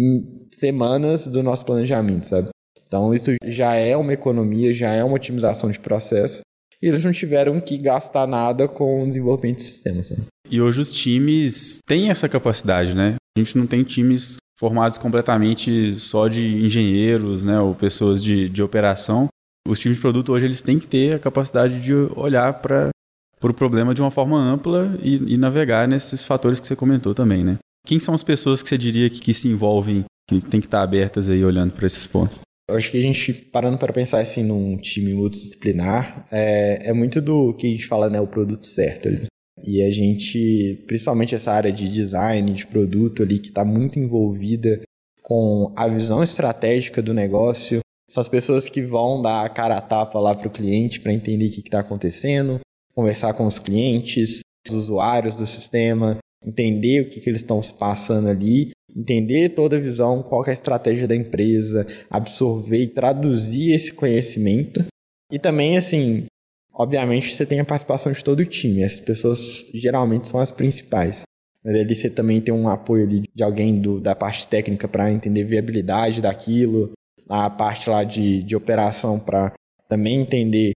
semanas 0.51 1.27
do 1.27 1.43
nosso 1.43 1.67
planejamento, 1.67 2.25
sabe? 2.25 2.49
Então, 2.87 3.13
isso 3.13 3.35
já 3.45 3.75
é 3.75 3.95
uma 3.95 4.15
economia, 4.15 4.73
já 4.73 4.91
é 4.91 5.05
uma 5.05 5.17
otimização 5.17 5.71
de 5.71 5.79
processo 5.79 6.41
e 6.83 6.89
eles 6.89 7.05
não 7.05 7.13
tiveram 7.13 7.61
que 7.61 7.79
gastar 7.79 8.27
nada 8.27 8.67
com 8.67 9.05
o 9.05 9.09
desenvolvimento 9.09 9.59
de 9.59 9.63
sistemas. 9.63 10.11
Né? 10.11 10.17
E 10.51 10.61
hoje 10.61 10.81
os 10.81 10.91
times 10.91 11.79
têm 11.87 12.11
essa 12.11 12.29
capacidade, 12.29 12.95
né? 12.95 13.15
A 13.37 13.41
gente 13.41 13.57
não 13.57 13.67
tem 13.67 13.85
times 13.85 14.37
formados 14.59 14.99
completamente 14.99 15.95
só 15.95 16.29
de 16.29 16.45
engenheiros, 16.65 17.45
né, 17.45 17.59
ou 17.59 17.75
pessoas 17.75 18.23
de, 18.23 18.49
de 18.49 18.63
operação. 18.63 19.29
Os 19.67 19.81
times 19.81 19.97
de 19.97 20.01
produto 20.01 20.33
hoje 20.33 20.45
eles 20.45 20.63
têm 20.63 20.79
que 20.79 20.87
ter 20.87 21.15
a 21.15 21.19
capacidade 21.19 21.81
de 21.81 21.95
olhar 21.95 22.53
para 22.61 22.89
o 22.89 23.41
pro 23.41 23.55
problema 23.55 23.95
de 23.95 24.01
uma 24.01 24.11
forma 24.11 24.39
ampla 24.39 24.97
e, 25.03 25.35
e, 25.35 25.37
navegar 25.37 25.89
nesses 25.89 26.23
fatores 26.23 26.61
que 26.61 26.67
você 26.67 26.77
comentou 26.77 27.13
também, 27.13 27.43
né? 27.43 27.59
Quem 27.85 27.99
são 27.99 28.15
as 28.15 28.23
pessoas 28.23 28.63
que 28.63 28.69
você 28.69 28.79
diria 28.79 29.11
que, 29.11 29.21
que 29.21 29.35
se 29.35 29.49
envolvem, 29.49 30.05
que 30.29 30.41
tem 30.41 30.61
que 30.61 30.69
estar 30.69 30.83
abertas 30.83 31.29
aí 31.29 31.45
olhando 31.45 31.73
para 31.73 31.87
esses 31.87 32.07
pontos? 32.07 32.41
Eu 32.73 32.79
acho 32.79 32.91
que 32.91 32.97
a 32.97 33.03
gente, 33.03 33.35
parando 33.35 33.77
para 33.77 33.93
pensar 33.93 34.21
assim 34.21 34.43
num 34.43 34.79
time 34.79 35.13
multidisciplinar, 35.13 36.27
é, 36.33 36.89
é 36.89 36.93
muito 36.95 37.21
do 37.21 37.53
que 37.53 37.67
a 37.67 37.71
gente 37.71 37.87
fala, 37.87 38.09
né, 38.09 38.19
o 38.19 38.27
produto 38.27 38.67
certo 38.67 39.09
ali. 39.09 39.27
E 39.63 39.83
a 39.83 39.91
gente, 39.91 40.83
principalmente 40.87 41.35
essa 41.35 41.53
área 41.53 41.71
de 41.71 41.93
design, 41.93 42.51
de 42.51 42.67
produto 42.67 43.23
ali, 43.23 43.39
que 43.39 43.49
está 43.49 43.63
muito 43.63 43.99
envolvida 43.99 44.81
com 45.23 45.71
a 45.77 45.87
visão 45.87 46.23
estratégica 46.23 47.03
do 47.03 47.13
negócio, 47.13 47.81
são 48.09 48.23
as 48.23 48.29
pessoas 48.29 48.71
que 48.71 48.81
vão 48.81 49.21
dar 49.21 49.45
a 49.45 49.51
cara 49.51 49.77
a 49.77 49.83
tapa 49.83 50.19
lá 50.19 50.35
para 50.35 50.49
o 50.49 50.53
cliente 50.53 50.99
para 50.99 51.13
entender 51.13 51.49
o 51.49 51.51
que 51.51 51.61
está 51.61 51.81
acontecendo, 51.81 52.59
conversar 52.95 53.35
com 53.35 53.47
os 53.47 53.59
clientes, 53.59 54.41
os 54.67 54.75
usuários 54.75 55.37
do 55.37 55.47
sistema, 55.47 56.17
entender 56.43 57.03
o 57.03 57.11
que, 57.11 57.21
que 57.21 57.29
eles 57.29 57.43
estão 57.43 57.63
se 57.63 57.75
passando 57.75 58.29
ali 58.29 58.71
entender 58.95 59.51
toda 59.51 59.77
a 59.77 59.81
visão, 59.81 60.23
qual 60.23 60.45
é 60.47 60.51
a 60.51 60.55
estratégia 60.55 61.09
da 61.09 61.17
empresa, 61.17 61.87
absorver 62.11 62.83
e 62.83 62.89
traduzir 62.89 63.73
esse 63.73 63.93
conhecimento. 63.93 64.85
E 65.31 65.39
também, 65.39 65.77
assim, 65.77 66.27
obviamente 66.75 67.35
você 67.35 67.47
tem 67.47 67.61
a 67.61 67.65
participação 67.65 68.13
de 68.13 68.23
todo 68.23 68.41
o 68.41 68.47
time, 68.47 68.83
essas 68.83 69.01
pessoas 69.01 69.67
geralmente 69.73 70.29
são 70.29 70.41
as 70.41 70.53
principais. 70.53 71.23
Mas 71.65 71.77
ali 71.77 71.95
você 71.95 72.11
também 72.11 72.41
tem 72.41 72.53
um 72.53 72.69
apoio 72.69 73.05
ali 73.05 73.23
de 73.35 73.43
alguém 73.43 73.81
do, 73.81 74.01
da 74.01 74.15
parte 74.15 74.49
técnica 74.49 74.89
para 74.89 75.13
entender 75.13 75.45
viabilidade 75.45 76.21
daquilo, 76.21 76.91
a 77.29 77.49
parte 77.49 77.89
lá 77.89 78.03
de, 78.05 78.43
de 78.43 78.57
operação 78.57 79.19
para 79.19 79.53
também 79.89 80.21
entender 80.21 80.73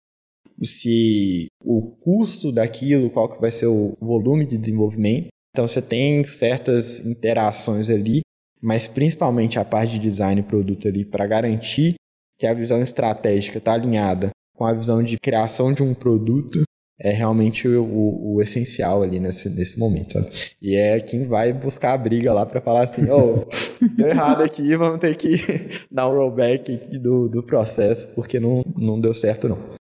se 0.61 1.47
o 1.63 1.81
custo 2.03 2.51
daquilo, 2.51 3.09
qual 3.09 3.29
que 3.29 3.41
vai 3.41 3.51
ser 3.51 3.67
o 3.67 3.97
volume 3.99 4.45
de 4.45 4.57
desenvolvimento. 4.57 5.27
Então 5.53 5.67
você 5.67 5.81
tem 5.81 6.23
certas 6.25 6.99
interações 6.99 7.89
ali, 7.89 8.21
mas 8.61 8.87
principalmente 8.87 9.59
a 9.59 9.65
parte 9.65 9.93
de 9.93 9.99
design 9.99 10.41
e 10.41 10.43
produto 10.43 10.87
ali 10.87 11.05
para 11.05 11.27
garantir 11.27 11.93
que 12.39 12.47
a 12.47 12.53
visão 12.53 12.81
estratégica 12.81 13.59
está 13.59 13.73
alinhada 13.73 14.31
com 14.55 14.65
a 14.65 14.73
visão 14.73 15.03
de 15.03 15.17
criação 15.19 15.71
de 15.71 15.83
um 15.83 15.93
produto 15.93 16.63
é 16.99 17.11
realmente 17.11 17.67
o, 17.67 17.83
o, 17.83 18.35
o, 18.35 18.41
essencial 18.41 19.01
ali 19.01 19.19
nesse, 19.19 19.49
nesse 19.49 19.77
momento, 19.77 20.13
sabe? 20.13 20.27
E 20.61 20.75
é 20.75 20.99
quem 20.99 21.27
vai 21.27 21.51
buscar 21.51 21.93
a 21.93 21.97
briga 21.97 22.33
lá 22.33 22.45
para 22.45 22.61
falar 22.61 22.83
assim, 22.83 23.09
oh, 23.09 23.45
deu 23.97 24.07
errado 24.07 24.41
aqui, 24.41 24.75
vamos 24.75 24.99
ter 24.99 25.15
que 25.17 25.35
dar 25.91 26.07
um 26.07 26.15
rollback 26.15 26.77
do, 26.99 27.27
do 27.27 27.43
processo, 27.43 28.07
porque 28.15 28.39
não, 28.39 28.63
não 28.77 29.01
deu 29.01 29.13
certo 29.13 29.49
não. 29.49 29.57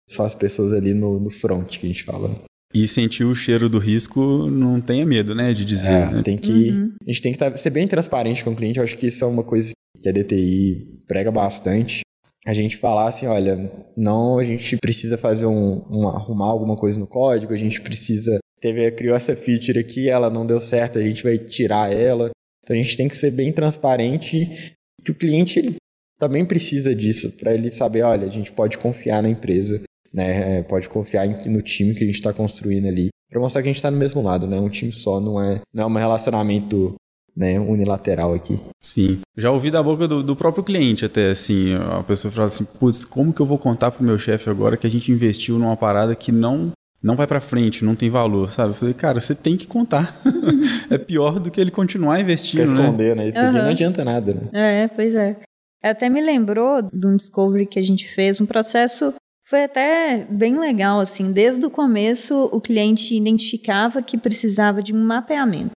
São 0.08 0.24
as 0.24 0.34
pessoas 0.34 0.72
ali 0.72 0.94
no, 0.94 1.18
no 1.18 1.30
front 1.30 1.78
que 1.78 1.86
a 1.86 1.88
gente 1.88 2.04
fala. 2.04 2.30
E 2.74 2.88
sentir 2.88 3.24
o 3.24 3.34
cheiro 3.34 3.68
do 3.68 3.78
risco, 3.78 4.50
não 4.50 4.80
tenha 4.80 5.06
medo, 5.06 5.34
né, 5.34 5.52
de 5.52 5.64
dizer. 5.64 5.88
É, 5.88 6.10
né? 6.10 6.22
tem 6.22 6.36
que, 6.36 6.70
uhum. 6.70 6.92
A 7.02 7.10
gente 7.10 7.22
tem 7.22 7.32
que 7.32 7.38
tá, 7.38 7.56
ser 7.56 7.70
bem 7.70 7.86
transparente 7.86 8.42
com 8.42 8.50
o 8.50 8.56
cliente, 8.56 8.78
eu 8.78 8.84
acho 8.84 8.96
que 8.96 9.06
isso 9.06 9.24
é 9.24 9.28
uma 9.28 9.44
coisa 9.44 9.72
que 10.00 10.08
a 10.08 10.12
DTI 10.12 11.02
prega 11.06 11.30
bastante 11.30 12.00
a 12.46 12.52
gente 12.52 12.76
falar 12.76 13.08
assim, 13.08 13.26
olha, 13.26 13.72
não, 13.96 14.38
a 14.38 14.44
gente 14.44 14.76
precisa 14.76 15.16
fazer 15.16 15.46
um, 15.46 15.82
um, 15.90 16.06
arrumar 16.08 16.46
alguma 16.46 16.76
coisa 16.76 17.00
no 17.00 17.06
código, 17.06 17.54
a 17.54 17.56
gente 17.56 17.80
precisa 17.80 18.38
teve 18.60 18.90
criou 18.92 19.14
essa 19.14 19.36
feature 19.36 19.78
aqui, 19.78 20.08
ela 20.08 20.30
não 20.30 20.46
deu 20.46 20.58
certo, 20.58 20.98
a 20.98 21.02
gente 21.02 21.22
vai 21.22 21.36
tirar 21.36 21.92
ela. 21.92 22.30
Então 22.62 22.74
a 22.74 22.78
gente 22.78 22.96
tem 22.96 23.08
que 23.08 23.16
ser 23.16 23.30
bem 23.30 23.52
transparente 23.52 24.74
que 25.04 25.10
o 25.10 25.14
cliente 25.14 25.58
ele 25.58 25.76
também 26.18 26.46
precisa 26.46 26.94
disso 26.94 27.30
para 27.32 27.52
ele 27.52 27.70
saber, 27.70 28.02
olha, 28.02 28.26
a 28.26 28.30
gente 28.30 28.52
pode 28.52 28.78
confiar 28.78 29.22
na 29.22 29.28
empresa, 29.28 29.82
né? 30.14 30.62
Pode 30.62 30.88
confiar 30.88 31.26
no 31.26 31.60
time 31.60 31.92
que 31.92 32.04
a 32.04 32.06
gente 32.06 32.14
está 32.14 32.32
construindo 32.32 32.86
ali, 32.86 33.08
para 33.28 33.40
mostrar 33.40 33.62
que 33.62 33.68
a 33.68 33.70
gente 33.72 33.78
está 33.78 33.90
no 33.90 33.96
mesmo 33.96 34.22
lado, 34.22 34.46
né? 34.46 34.60
Um 34.60 34.68
time 34.68 34.92
só 34.92 35.20
não 35.20 35.42
é 35.42 35.60
não 35.74 35.82
é 35.82 35.86
um 35.86 35.94
relacionamento 35.94 36.94
né, 37.36 37.58
unilateral 37.58 38.32
aqui. 38.32 38.60
Sim. 38.80 39.20
Já 39.36 39.50
ouvi 39.50 39.68
da 39.68 39.82
boca 39.82 40.06
do, 40.06 40.22
do, 40.22 40.36
próprio 40.36 40.62
cliente 40.62 41.04
até, 41.04 41.30
assim, 41.30 41.74
a 41.74 42.00
pessoa 42.04 42.30
fala 42.30 42.46
assim, 42.46 42.64
putz, 42.64 43.04
como 43.04 43.32
que 43.32 43.40
eu 43.40 43.46
vou 43.46 43.58
contar 43.58 43.90
pro 43.90 44.04
meu 44.04 44.16
chefe 44.16 44.48
agora 44.48 44.76
que 44.76 44.86
a 44.86 44.90
gente 44.90 45.10
investiu 45.10 45.58
numa 45.58 45.76
parada 45.76 46.14
que 46.14 46.30
não 46.30 46.70
não 47.02 47.16
vai 47.16 47.26
para 47.26 47.40
frente, 47.40 47.84
não 47.84 47.94
tem 47.94 48.08
valor, 48.08 48.50
sabe? 48.50 48.70
Eu 48.70 48.74
falei, 48.74 48.94
cara, 48.94 49.20
você 49.20 49.34
tem 49.34 49.58
que 49.58 49.66
contar. 49.66 50.16
é 50.88 50.96
pior 50.96 51.38
do 51.38 51.50
que 51.50 51.60
ele 51.60 51.70
continuar 51.70 52.18
investindo, 52.18 52.60
Quer 52.60 52.68
esconder, 52.68 53.14
né? 53.14 53.28
Isso 53.28 53.38
uhum. 53.38 53.52
não 53.52 53.68
adianta 53.68 54.02
nada, 54.04 54.32
né? 54.32 54.84
É, 54.84 54.88
pois 54.88 55.14
é. 55.14 55.36
Até 55.82 56.08
me 56.08 56.22
lembrou 56.22 56.80
de 56.80 57.06
um 57.06 57.14
discovery 57.14 57.66
que 57.66 57.78
a 57.78 57.82
gente 57.82 58.08
fez, 58.08 58.40
um 58.40 58.46
processo 58.46 59.12
foi 59.46 59.64
até 59.64 60.26
bem 60.30 60.58
legal, 60.58 61.00
assim. 61.00 61.30
Desde 61.30 61.64
o 61.66 61.70
começo, 61.70 62.48
o 62.50 62.60
cliente 62.60 63.14
identificava 63.14 64.02
que 64.02 64.16
precisava 64.16 64.82
de 64.82 64.94
um 64.94 65.04
mapeamento. 65.04 65.72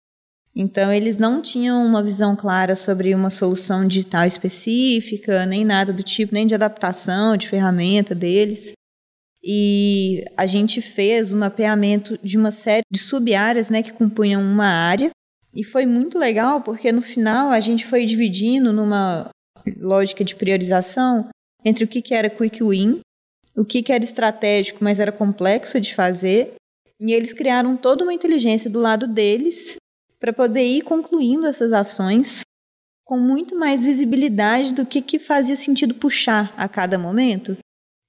Então, 0.56 0.92
eles 0.92 1.18
não 1.18 1.40
tinham 1.40 1.84
uma 1.84 2.02
visão 2.02 2.34
clara 2.34 2.74
sobre 2.74 3.14
uma 3.14 3.30
solução 3.30 3.86
digital 3.86 4.24
específica, 4.24 5.46
nem 5.46 5.64
nada 5.64 5.92
do 5.92 6.02
tipo, 6.02 6.34
nem 6.34 6.46
de 6.46 6.54
adaptação 6.54 7.36
de 7.36 7.48
ferramenta 7.48 8.14
deles. 8.14 8.72
E 9.42 10.24
a 10.36 10.46
gente 10.46 10.80
fez 10.80 11.32
um 11.32 11.38
mapeamento 11.38 12.18
de 12.24 12.36
uma 12.36 12.50
série 12.50 12.82
de 12.90 12.98
sub-áreas 12.98 13.70
né, 13.70 13.82
que 13.82 13.92
compunham 13.92 14.42
uma 14.42 14.66
área. 14.66 15.10
E 15.54 15.62
foi 15.62 15.86
muito 15.86 16.18
legal, 16.18 16.62
porque 16.62 16.90
no 16.90 17.02
final 17.02 17.50
a 17.50 17.60
gente 17.60 17.86
foi 17.86 18.04
dividindo 18.04 18.72
numa 18.72 19.28
lógica 19.78 20.24
de 20.24 20.34
priorização 20.34 21.28
entre 21.64 21.84
o 21.84 21.88
que, 21.88 22.02
que 22.02 22.14
era 22.14 22.30
quick 22.30 22.62
win, 22.62 23.00
o 23.58 23.64
que, 23.64 23.82
que 23.82 23.92
era 23.92 24.04
estratégico, 24.04 24.78
mas 24.84 25.00
era 25.00 25.10
complexo 25.10 25.80
de 25.80 25.92
fazer. 25.92 26.54
E 27.00 27.12
eles 27.12 27.32
criaram 27.32 27.76
toda 27.76 28.04
uma 28.04 28.14
inteligência 28.14 28.70
do 28.70 28.78
lado 28.78 29.08
deles 29.08 29.76
para 30.20 30.32
poder 30.32 30.64
ir 30.64 30.82
concluindo 30.82 31.44
essas 31.44 31.72
ações 31.72 32.42
com 33.04 33.18
muito 33.18 33.56
mais 33.56 33.84
visibilidade 33.84 34.74
do 34.74 34.86
que, 34.86 35.02
que 35.02 35.18
fazia 35.18 35.56
sentido 35.56 35.94
puxar 35.94 36.54
a 36.56 36.68
cada 36.68 36.98
momento. 36.98 37.56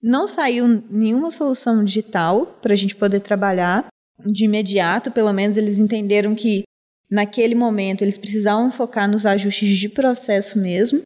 Não 0.01 0.27
saiu 0.27 0.83
nenhuma 0.89 1.31
solução 1.31 1.83
digital 1.83 2.45
para 2.61 2.73
a 2.73 2.75
gente 2.75 2.95
poder 2.95 3.21
trabalhar 3.21 3.87
de 4.25 4.45
imediato, 4.45 5.11
pelo 5.11 5.33
menos 5.33 5.57
eles 5.57 5.79
entenderam 5.79 6.35
que 6.35 6.63
naquele 7.09 7.55
momento 7.55 8.03
eles 8.03 8.17
precisavam 8.17 8.69
focar 8.69 9.09
nos 9.09 9.25
ajustes 9.25 9.77
de 9.77 9.89
processo 9.89 10.59
mesmo. 10.59 11.01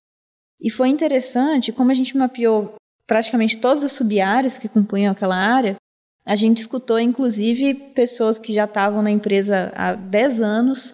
E 0.60 0.70
foi 0.70 0.90
interessante, 0.90 1.72
como 1.72 1.92
a 1.92 1.94
gente 1.94 2.18
mapeou 2.18 2.76
praticamente 3.08 3.58
todas 3.58 3.84
as 3.84 3.92
sub-áreas 3.92 4.58
que 4.58 4.70
compunham 4.70 5.12
aquela 5.12 5.36
área, 5.36 5.76
a 6.26 6.36
gente 6.36 6.60
escutou, 6.60 7.00
inclusive, 7.00 7.74
pessoas 7.74 8.38
que 8.38 8.54
já 8.54 8.64
estavam 8.64 9.02
na 9.02 9.12
empresa 9.12 9.72
há 9.76 9.94
10 9.94 10.42
anos 10.42 10.92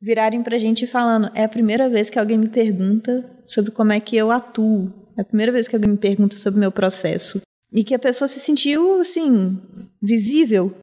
virarem 0.00 0.42
para 0.42 0.56
a 0.56 0.58
gente 0.58 0.86
falando: 0.86 1.30
é 1.34 1.44
a 1.44 1.48
primeira 1.48 1.88
vez 1.88 2.08
que 2.08 2.18
alguém 2.18 2.38
me 2.38 2.48
pergunta 2.48 3.28
sobre 3.46 3.70
como 3.72 3.92
é 3.92 3.98
que 3.98 4.16
eu 4.16 4.30
atuo, 4.30 4.92
é 5.16 5.22
a 5.22 5.24
primeira 5.24 5.50
vez 5.50 5.66
que 5.66 5.74
alguém 5.74 5.90
me 5.90 5.98
pergunta 5.98 6.36
sobre 6.36 6.58
o 6.58 6.60
meu 6.60 6.70
processo. 6.70 7.40
E 7.72 7.84
que 7.84 7.94
a 7.94 7.98
pessoa 7.98 8.26
se 8.26 8.40
sentiu, 8.40 9.00
assim, 9.00 9.60
visível 10.02 10.74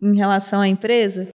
em 0.00 0.16
relação 0.16 0.60
à 0.60 0.68
empresa. 0.68 1.28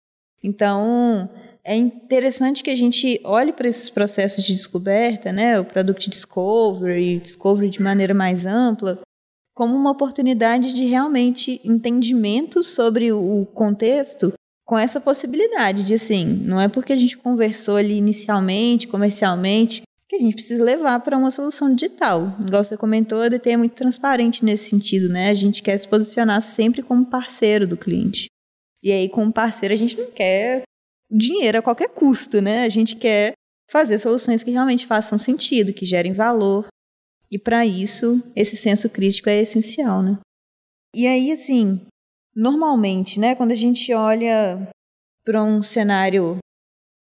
Então, 0.44 1.30
é 1.66 1.76
interessante 1.76 2.64
que 2.64 2.70
a 2.70 2.76
gente 2.76 3.20
olhe 3.24 3.52
para 3.52 3.68
esses 3.68 3.90
processos 3.90 4.44
de 4.44 4.54
descoberta, 4.54 5.32
né, 5.32 5.60
o 5.60 5.66
Product 5.66 6.10
Discovery, 6.10 7.20
Discovery 7.20 7.70
de 7.70 7.82
maneira 7.82 8.14
mais 8.14 8.46
ampla, 8.46 9.02
como 9.56 9.76
uma 9.76 9.92
oportunidade 9.92 10.74
de 10.74 10.86
realmente 10.86 11.60
entendimento 11.64 12.64
sobre 12.64 13.12
o 13.12 13.48
contexto, 13.54 14.34
com 14.64 14.78
essa 14.78 15.00
possibilidade 15.00 15.84
de 15.84 15.96
assim, 15.96 16.26
não 16.26 16.62
é 16.62 16.68
porque 16.68 16.94
a 16.94 16.98
gente 16.98 17.18
conversou 17.18 17.78
ali 17.78 17.98
inicialmente, 17.98 18.88
comercialmente, 18.88 19.82
que 20.08 20.16
a 20.16 20.20
gente 20.20 20.36
precisa 20.36 20.64
levar 20.64 21.00
para 21.00 21.18
uma 21.18 21.32
solução 21.32 21.74
digital. 21.74 22.36
Igual 22.46 22.64
você 22.64 22.78
comentou, 22.78 23.22
a 23.22 23.30
DT 23.30 23.52
é 23.52 23.58
muito 23.58 23.74
transparente 23.74 24.46
nesse 24.46 24.70
sentido, 24.70 25.10
né? 25.10 25.30
A 25.30 25.34
gente 25.34 25.64
quer 25.64 25.78
se 25.78 25.88
posicionar 25.88 26.42
sempre 26.42 26.84
como 26.84 27.06
parceiro 27.06 27.66
do 27.66 27.78
cliente. 27.78 28.28
E 28.84 28.92
aí, 28.92 29.10
como 29.10 29.34
parceiro, 29.34 29.74
a 29.74 29.78
gente 29.78 29.98
não 29.98 30.12
quer 30.12 30.64
dinheiro 31.10 31.60
a 31.60 31.62
qualquer 31.62 31.90
custo, 31.90 32.42
né? 32.42 32.64
A 32.64 32.70
gente 32.70 32.96
quer 32.96 33.34
fazer 33.70 33.98
soluções 33.98 34.44
que 34.44 34.52
realmente 34.52 34.86
façam 34.86 35.18
sentido, 35.18 35.74
que 35.74 35.86
gerem 35.86 36.14
valor, 36.14 36.68
e 37.32 37.40
para 37.40 37.66
isso, 37.66 38.22
esse 38.36 38.56
senso 38.56 38.90
crítico 38.90 39.30
é 39.30 39.42
essencial, 39.42 40.02
né? 40.04 40.20
E 40.94 41.08
aí, 41.08 41.32
assim, 41.32 41.86
normalmente, 42.36 43.20
né, 43.20 43.36
quando 43.36 43.52
a 43.52 43.56
gente 43.56 43.92
olha 43.94 44.70
para 45.24 45.44
um 45.44 45.64
cenário, 45.64 46.38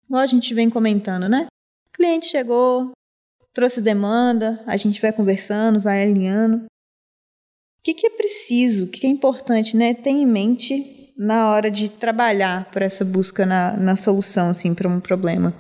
igual 0.05 0.21
a 0.21 0.27
gente 0.27 0.53
vem 0.53 0.69
comentando, 0.69 1.29
né? 1.29 1.47
O 1.87 1.91
cliente 1.91 2.27
chegou, 2.27 2.91
trouxe 3.53 3.81
demanda, 3.81 4.61
a 4.67 4.75
gente 4.77 5.01
vai 5.01 5.13
conversando, 5.13 5.79
vai 5.79 6.03
alinhando. 6.03 6.65
O 6.65 7.83
que, 7.83 7.93
que 7.93 8.07
é 8.07 8.09
preciso, 8.11 8.85
o 8.85 8.89
que, 8.89 8.99
que 8.99 9.07
é 9.07 9.09
importante, 9.09 9.75
né, 9.75 9.93
ter 9.93 10.11
em 10.11 10.25
mente 10.25 11.00
na 11.17 11.51
hora 11.51 11.69
de 11.69 11.89
trabalhar 11.89 12.69
para 12.71 12.85
essa 12.85 13.05
busca 13.05 13.45
na, 13.45 13.77
na 13.77 13.95
solução, 13.95 14.49
assim, 14.49 14.73
para 14.73 14.87
um 14.87 14.99
problema? 14.99 15.55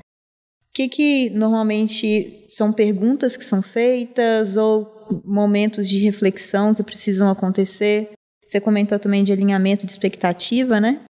O 0.71 0.73
que, 0.73 0.87
que 0.87 1.29
normalmente 1.31 2.45
são 2.47 2.71
perguntas 2.71 3.35
que 3.35 3.43
são 3.43 3.61
feitas 3.61 4.55
ou 4.55 5.21
momentos 5.25 5.87
de 5.87 5.99
reflexão 5.99 6.73
que 6.73 6.81
precisam 6.81 7.29
acontecer? 7.29 8.11
Você 8.47 8.59
comentou 8.59 8.97
também 8.97 9.23
de 9.23 9.33
alinhamento 9.33 9.85
de 9.85 9.91
expectativa, 9.91 10.79
né? 10.79 11.01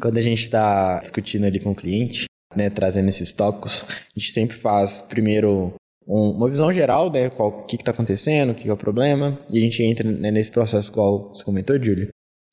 Quando 0.00 0.16
a 0.16 0.22
gente 0.22 0.40
está 0.40 0.98
discutindo 0.98 1.44
ali 1.44 1.60
com 1.60 1.72
o 1.72 1.74
cliente, 1.74 2.24
né, 2.56 2.70
trazendo 2.70 3.08
esses 3.08 3.32
tópicos, 3.32 3.84
a 4.16 4.18
gente 4.18 4.32
sempre 4.32 4.56
faz 4.56 5.00
primeiro 5.02 5.74
um, 6.06 6.30
uma 6.30 6.48
visão 6.48 6.72
geral, 6.72 7.10
né, 7.10 7.30
qual, 7.30 7.64
que 7.64 7.76
está 7.76 7.90
acontecendo, 7.90 8.50
o 8.50 8.54
que, 8.54 8.62
que, 8.62 8.68
é 8.68 8.72
o 8.72 8.76
problema, 8.76 9.38
e 9.50 9.58
a 9.58 9.60
gente 9.60 9.82
entra 9.82 10.10
né, 10.10 10.30
nesse 10.30 10.50
processo 10.50 10.90
qual 10.90 11.28
você 11.28 11.44
comentou, 11.44 11.82
Júlio, 11.82 12.08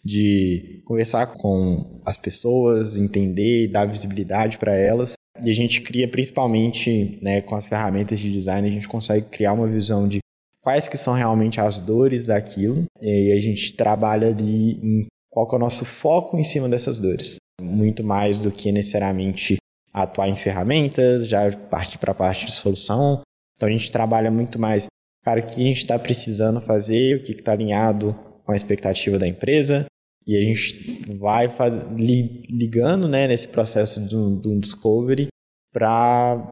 de 0.10 0.82
conversar 0.86 1.28
com 1.28 2.02
as 2.06 2.18
pessoas, 2.18 2.98
entender 2.98 3.66
e 3.66 3.68
dar 3.68 3.86
visibilidade 3.86 4.58
para 4.58 4.76
elas, 4.76 5.14
e 5.44 5.50
a 5.50 5.54
gente 5.54 5.82
cria 5.82 6.08
principalmente, 6.08 7.20
né, 7.22 7.42
com 7.42 7.56
as 7.56 7.68
ferramentas 7.68 8.20
de 8.20 8.32
design, 8.32 8.68
a 8.68 8.72
gente 8.72 8.88
consegue 8.88 9.28
criar 9.28 9.54
uma 9.54 9.68
visão 9.68 10.08
de 10.08 10.20
quais 10.62 10.88
que 10.88 10.98
são 10.98 11.14
realmente 11.14 11.62
as 11.62 11.80
dores 11.80 12.26
daquilo, 12.26 12.86
e 13.02 13.32
a 13.32 13.40
gente 13.40 13.76
trabalha 13.76 14.30
ali 14.30 14.80
em 14.84 15.06
qual 15.32 15.48
que 15.48 15.56
é 15.56 15.58
o 15.58 15.62
nosso 15.62 15.86
foco 15.86 16.38
em 16.38 16.44
cima 16.44 16.68
dessas 16.68 17.00
dores. 17.00 17.36
Muito 17.62 18.04
mais 18.04 18.40
do 18.40 18.52
que 18.52 18.72
necessariamente 18.72 19.58
atuar 19.94 20.28
em 20.28 20.36
ferramentas, 20.36 21.28
já 21.28 21.52
partir 21.52 21.98
para 21.98 22.12
a 22.12 22.16
parte 22.16 22.46
de 22.46 22.52
solução. 22.52 23.22
Então 23.56 23.70
a 23.70 23.72
gente 23.72 23.92
trabalha 23.92 24.32
muito 24.32 24.58
mais, 24.58 24.88
cara, 25.24 25.40
o 25.40 25.44
que 25.44 25.62
a 25.62 25.66
gente 25.66 25.78
está 25.78 26.00
precisando 26.00 26.60
fazer, 26.60 27.18
o 27.18 27.24
que 27.24 27.32
está 27.32 27.52
alinhado 27.52 28.18
com 28.46 28.52
a 28.52 28.56
expectativa 28.56 29.20
da 29.20 29.28
empresa, 29.28 29.86
e 30.30 30.38
a 30.38 30.44
gente 30.44 31.16
vai 31.18 31.50
faz, 31.50 31.92
li, 31.98 32.44
ligando 32.48 33.08
né, 33.08 33.28
nesse 33.28 33.48
processo 33.48 34.00
do, 34.00 34.36
do 34.36 34.60
discovery 34.60 35.28
para 35.74 36.48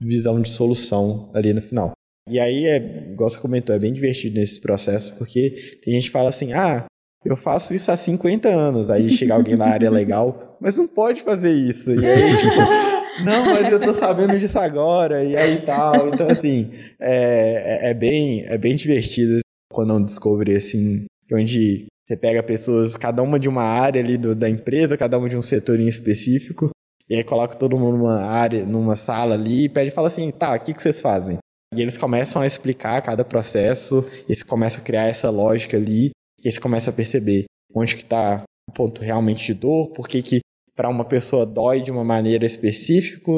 visão 0.00 0.40
de 0.40 0.48
solução 0.48 1.28
ali 1.34 1.52
no 1.52 1.60
final. 1.60 1.90
E 2.30 2.38
aí, 2.38 2.66
é, 2.66 2.76
igual 3.10 3.28
você 3.28 3.40
comentou, 3.40 3.74
é 3.74 3.78
bem 3.78 3.92
divertido 3.92 4.36
nesse 4.36 4.60
processo, 4.60 5.16
porque 5.16 5.50
tem 5.82 5.94
gente 5.94 6.04
que 6.04 6.12
fala 6.12 6.28
assim, 6.28 6.52
ah, 6.52 6.84
eu 7.24 7.36
faço 7.36 7.74
isso 7.74 7.90
há 7.90 7.96
50 7.96 8.48
anos. 8.48 8.88
Aí 8.88 9.10
chega 9.10 9.34
alguém 9.34 9.56
na 9.56 9.66
área 9.66 9.90
legal, 9.90 10.56
mas 10.60 10.76
não 10.76 10.86
pode 10.86 11.22
fazer 11.22 11.52
isso. 11.52 11.90
E 11.90 12.06
aí, 12.06 12.36
tipo, 12.36 12.56
não, 13.24 13.44
mas 13.46 13.72
eu 13.72 13.80
tô 13.80 13.92
sabendo 13.94 14.38
disso 14.38 14.60
agora, 14.60 15.24
e 15.24 15.36
aí 15.36 15.60
tal. 15.62 16.06
Então, 16.14 16.28
assim, 16.28 16.70
é, 17.00 17.88
é, 17.88 17.90
é 17.90 17.94
bem, 17.94 18.44
é 18.46 18.56
bem 18.56 18.76
divertido 18.76 19.40
quando 19.72 19.92
é 19.92 19.96
um 19.96 20.04
Discovery, 20.04 20.54
assim, 20.54 21.06
onde 21.32 21.88
você 22.08 22.16
pega 22.16 22.42
pessoas, 22.42 22.96
cada 22.96 23.22
uma 23.22 23.38
de 23.38 23.50
uma 23.50 23.62
área 23.62 24.00
ali 24.00 24.16
do, 24.16 24.34
da 24.34 24.48
empresa, 24.48 24.96
cada 24.96 25.18
uma 25.18 25.28
de 25.28 25.36
um 25.36 25.42
setor 25.42 25.78
em 25.78 25.86
específico, 25.86 26.70
e 27.06 27.14
aí 27.14 27.22
coloca 27.22 27.54
todo 27.54 27.78
mundo 27.78 27.98
numa 27.98 28.22
área, 28.22 28.64
numa 28.64 28.96
sala 28.96 29.34
ali, 29.34 29.64
e 29.64 29.68
pede 29.68 29.90
e 29.90 29.94
fala 29.94 30.06
assim, 30.06 30.30
tá, 30.30 30.56
o 30.56 30.58
que, 30.58 30.72
que 30.72 30.80
vocês 30.80 31.02
fazem? 31.02 31.36
E 31.74 31.82
eles 31.82 31.98
começam 31.98 32.40
a 32.40 32.46
explicar 32.46 33.02
cada 33.02 33.26
processo, 33.26 34.08
e 34.26 34.34
você 34.34 34.42
começa 34.42 34.80
a 34.80 34.82
criar 34.82 35.06
essa 35.06 35.28
lógica 35.28 35.76
ali, 35.76 36.12
e 36.42 36.50
você 36.50 36.58
começa 36.58 36.88
a 36.88 36.94
perceber 36.94 37.44
onde 37.74 37.94
que 37.94 38.04
está 38.04 38.42
o 38.70 38.72
ponto 38.72 39.02
realmente 39.02 39.44
de 39.44 39.52
dor, 39.52 39.88
por 39.92 40.08
que 40.08 40.22
que 40.22 40.40
para 40.74 40.88
uma 40.88 41.04
pessoa 41.04 41.44
dói 41.44 41.82
de 41.82 41.90
uma 41.90 42.04
maneira 42.04 42.46
específica 42.46 43.30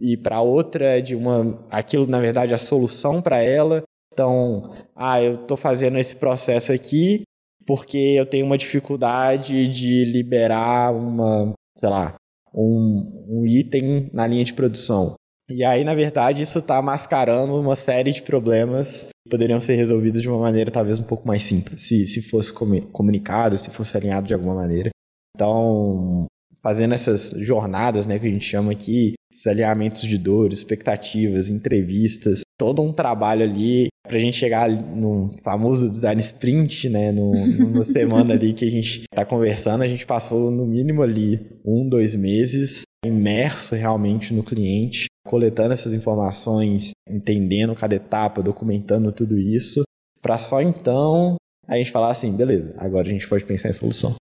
e 0.00 0.16
para 0.16 0.40
outra 0.40 0.96
é 0.96 1.00
de 1.00 1.14
uma 1.14 1.62
aquilo 1.70 2.06
na 2.06 2.20
verdade 2.20 2.52
é 2.52 2.54
a 2.54 2.58
solução 2.58 3.20
para 3.20 3.42
ela. 3.42 3.82
Então, 4.12 4.72
ah, 4.94 5.20
eu 5.20 5.34
estou 5.34 5.56
fazendo 5.56 5.98
esse 5.98 6.16
processo 6.16 6.72
aqui 6.72 7.22
porque 7.68 7.98
eu 7.98 8.24
tenho 8.24 8.46
uma 8.46 8.56
dificuldade 8.56 9.68
de 9.68 10.06
liberar 10.06 10.90
uma, 10.90 11.52
sei 11.76 11.90
lá, 11.90 12.14
um, 12.54 13.26
um 13.28 13.46
item 13.46 14.08
na 14.10 14.26
linha 14.26 14.42
de 14.42 14.54
produção. 14.54 15.16
E 15.50 15.62
aí, 15.62 15.84
na 15.84 15.94
verdade, 15.94 16.40
isso 16.40 16.60
está 16.60 16.80
mascarando 16.80 17.54
uma 17.60 17.76
série 17.76 18.10
de 18.10 18.22
problemas 18.22 19.08
que 19.22 19.30
poderiam 19.30 19.60
ser 19.60 19.74
resolvidos 19.74 20.22
de 20.22 20.30
uma 20.30 20.38
maneira 20.38 20.70
talvez 20.70 20.98
um 20.98 21.04
pouco 21.04 21.28
mais 21.28 21.42
simples, 21.42 21.86
se, 21.86 22.06
se 22.06 22.22
fosse 22.22 22.50
comunicado, 22.90 23.58
se 23.58 23.68
fosse 23.68 23.94
alinhado 23.94 24.26
de 24.26 24.32
alguma 24.32 24.54
maneira. 24.54 24.88
Então, 25.36 26.24
fazendo 26.62 26.94
essas 26.94 27.34
jornadas, 27.36 28.06
né, 28.06 28.18
que 28.18 28.26
a 28.26 28.30
gente 28.30 28.46
chama 28.46 28.72
aqui, 28.72 29.12
alinhamentos 29.46 30.02
de 30.02 30.18
dor, 30.18 30.52
expectativas, 30.52 31.48
entrevistas, 31.48 32.42
todo 32.58 32.82
um 32.82 32.92
trabalho 32.92 33.42
ali 33.42 33.88
para 34.06 34.16
a 34.16 34.20
gente 34.20 34.36
chegar 34.36 34.68
no 34.70 35.30
famoso 35.44 35.90
design 35.90 36.20
sprint, 36.20 36.88
né, 36.88 37.12
no, 37.12 37.32
numa 37.46 37.84
semana 37.86 38.34
ali 38.34 38.54
que 38.54 38.64
a 38.64 38.70
gente 38.70 39.02
está 39.02 39.24
conversando, 39.24 39.82
a 39.82 39.88
gente 39.88 40.06
passou 40.06 40.50
no 40.50 40.66
mínimo 40.66 41.02
ali 41.02 41.40
um, 41.64 41.86
dois 41.88 42.16
meses 42.16 42.82
imerso 43.04 43.74
realmente 43.74 44.34
no 44.34 44.42
cliente, 44.42 45.06
coletando 45.24 45.72
essas 45.72 45.92
informações, 45.92 46.90
entendendo 47.08 47.74
cada 47.76 47.94
etapa, 47.94 48.42
documentando 48.42 49.12
tudo 49.12 49.38
isso, 49.38 49.82
para 50.20 50.38
só 50.38 50.60
então 50.60 51.36
a 51.66 51.76
gente 51.76 51.92
falar 51.92 52.10
assim, 52.10 52.32
beleza, 52.32 52.74
agora 52.76 53.06
a 53.06 53.10
gente 53.10 53.28
pode 53.28 53.44
pensar 53.44 53.68
em 53.68 53.74
solução. 53.74 54.14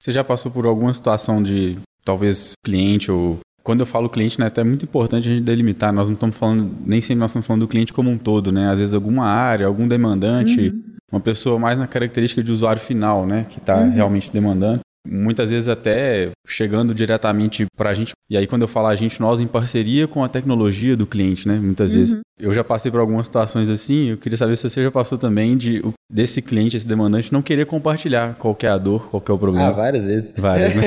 Você 0.00 0.12
já 0.12 0.22
passou 0.22 0.52
por 0.52 0.66
alguma 0.66 0.92
situação 0.92 1.42
de 1.42 1.78
talvez 2.04 2.52
cliente 2.64 3.10
ou 3.10 3.38
quando 3.64 3.80
eu 3.80 3.86
falo 3.86 4.10
cliente, 4.10 4.38
né, 4.38 4.52
é 4.54 4.64
muito 4.64 4.84
importante 4.84 5.26
a 5.26 5.30
gente 5.34 5.42
delimitar. 5.42 5.92
Nós 5.92 6.08
não 6.08 6.14
estamos 6.14 6.36
falando, 6.36 6.70
nem 6.84 7.00
sempre 7.00 7.20
nós 7.20 7.30
estamos 7.30 7.46
falando 7.46 7.62
do 7.62 7.68
cliente 7.68 7.92
como 7.92 8.10
um 8.10 8.18
todo, 8.18 8.52
né? 8.52 8.70
Às 8.70 8.78
vezes 8.78 8.94
alguma 8.94 9.24
área, 9.24 9.66
algum 9.66 9.88
demandante, 9.88 10.68
uhum. 10.68 10.82
uma 11.10 11.20
pessoa 11.20 11.58
mais 11.58 11.78
na 11.78 11.86
característica 11.86 12.42
de 12.42 12.52
usuário 12.52 12.80
final, 12.80 13.26
né, 13.26 13.46
que 13.48 13.58
está 13.58 13.78
uhum. 13.78 13.90
realmente 13.90 14.30
demandando 14.30 14.80
muitas 15.06 15.50
vezes 15.50 15.68
até 15.68 16.30
chegando 16.46 16.94
diretamente 16.94 17.66
para 17.76 17.90
a 17.90 17.94
gente. 17.94 18.12
E 18.30 18.36
aí, 18.36 18.46
quando 18.46 18.62
eu 18.62 18.68
falo 18.68 18.88
a 18.88 18.96
gente, 18.96 19.20
nós 19.20 19.40
em 19.40 19.46
parceria 19.46 20.08
com 20.08 20.24
a 20.24 20.28
tecnologia 20.28 20.96
do 20.96 21.06
cliente, 21.06 21.46
né? 21.46 21.58
Muitas 21.58 21.92
uhum. 21.92 21.98
vezes. 21.98 22.20
Eu 22.38 22.52
já 22.52 22.64
passei 22.64 22.90
por 22.90 22.98
algumas 22.98 23.26
situações 23.26 23.70
assim, 23.70 24.10
eu 24.10 24.18
queria 24.18 24.36
saber 24.36 24.56
se 24.56 24.68
você 24.68 24.82
já 24.82 24.90
passou 24.90 25.16
também 25.16 25.56
de 25.56 25.82
desse 26.10 26.42
cliente, 26.42 26.76
esse 26.76 26.86
demandante, 26.86 27.32
não 27.32 27.40
querer 27.40 27.64
compartilhar 27.64 28.34
qual 28.36 28.56
é 28.60 28.66
a 28.66 28.76
dor, 28.76 29.08
qual 29.08 29.22
é 29.26 29.32
o 29.32 29.38
problema. 29.38 29.68
Ah, 29.68 29.72
várias 29.72 30.04
vezes. 30.04 30.34
Várias, 30.36 30.74
né? 30.74 30.82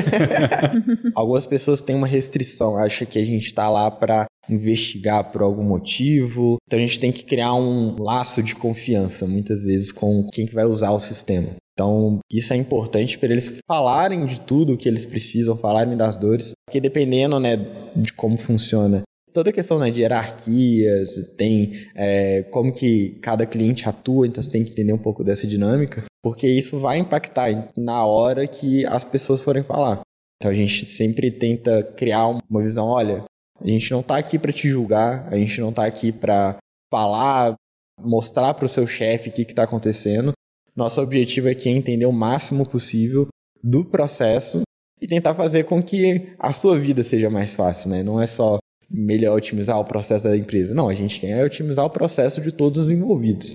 Algumas 1.15 1.45
pessoas 1.45 1.82
têm 1.82 1.95
uma 1.95 2.08
restrição, 2.08 2.75
acha 2.75 3.06
que 3.06 3.17
a 3.17 3.25
gente 3.25 3.47
está 3.47 3.69
lá 3.69 3.89
para 3.89 4.25
investigar 4.49 5.23
por 5.32 5.41
algum 5.41 5.63
motivo. 5.63 6.58
Então 6.67 6.80
a 6.80 6.82
gente 6.82 6.99
tem 6.99 7.12
que 7.12 7.23
criar 7.23 7.53
um 7.53 7.95
laço 8.01 8.43
de 8.43 8.56
confiança, 8.56 9.25
muitas 9.25 9.63
vezes, 9.63 9.91
com 9.91 10.27
quem 10.32 10.45
que 10.45 10.56
vai 10.56 10.65
usar 10.65 10.91
o 10.91 10.99
sistema. 10.99 11.49
Então, 11.78 12.18
isso 12.34 12.54
é 12.54 12.56
importante 12.56 13.20
para 13.20 13.30
eles 13.30 13.60
falarem 13.68 14.26
de 14.26 14.42
tudo 14.42 14.74
o 14.74 14.78
que 14.78 14.90
eles 14.90 15.06
precisam, 15.06 15.56
falarem 15.56 15.96
das 15.96 16.18
dores, 16.18 16.54
porque 16.66 16.82
dependendo 16.82 17.40
né, 17.40 17.56
de 17.96 18.12
como 18.13 18.36
funciona 18.36 19.04
toda 19.32 19.52
a 19.52 19.54
questão 19.54 19.78
né, 19.78 19.92
de 19.92 20.02
hierarquias, 20.02 21.36
tem 21.38 21.88
é, 21.94 22.42
como 22.50 22.74
que 22.74 23.20
cada 23.22 23.46
cliente 23.46 23.88
atua, 23.88 24.26
então 24.26 24.42
você 24.42 24.52
tem 24.52 24.63
que 24.63 24.72
entender 24.72 24.92
um 24.92 24.98
pouco 24.98 25.24
dessa 25.24 25.46
dinâmica, 25.46 26.06
porque 26.24 26.48
isso 26.48 26.80
vai 26.80 26.98
impactar 26.98 27.72
na 27.78 28.04
hora 28.04 28.48
que 28.48 28.84
as 28.88 29.04
pessoas 29.04 29.44
forem 29.44 29.62
falar. 29.62 30.02
Então 30.42 30.50
a 30.50 30.56
gente 30.56 30.84
sempre 30.88 31.32
tenta 31.32 31.84
criar 31.84 32.26
uma 32.26 32.63
visão, 32.63 32.88
olha, 32.88 33.26
a 33.62 33.68
gente 33.68 33.92
não 33.92 34.00
está 34.00 34.18
aqui 34.18 34.40
para 34.40 34.52
te 34.52 34.68
julgar, 34.68 35.28
a 35.32 35.38
gente 35.38 35.62
não 35.62 35.70
está 35.70 35.86
aqui 35.86 36.12
para 36.12 36.58
falar, 36.92 37.54
mostrar 38.02 38.56
para 38.56 38.66
o 38.66 38.70
seu 38.70 38.88
chefe 38.88 39.30
o 39.30 39.32
que 39.32 39.44
está 39.44 39.62
acontecendo, 39.62 40.32
nosso 40.78 41.02
objetivo 41.02 41.50
aqui 41.50 41.70
é 41.70 41.72
entender 41.72 42.06
o 42.06 42.12
máximo 42.12 42.63
possível 42.63 43.28
do 43.63 43.84
processo 43.84 44.62
e 45.02 45.08
tentar 45.08 45.34
fazer 45.34 45.63
com 45.63 45.82
que 45.82 46.34
a 46.38 46.54
sua 46.54 46.78
vida 46.78 47.04
seja 47.04 47.30
mais 47.30 47.56
fácil, 47.56 47.90
né? 47.90 48.04
Não 48.04 48.22
é 48.22 48.28
só 48.28 48.60
melhor 48.90 49.36
otimizar 49.36 49.80
o 49.80 49.84
processo 49.84 50.28
da 50.28 50.38
empresa. 50.38 50.76
Não, 50.76 50.88
a 50.88 50.94
gente 50.94 51.20
quer 51.20 51.44
otimizar 51.44 51.84
o 51.84 51.90
processo 51.90 52.40
de 52.42 52.52
todos 52.52 52.86
os 52.86 52.92
envolvidos. 52.92 53.54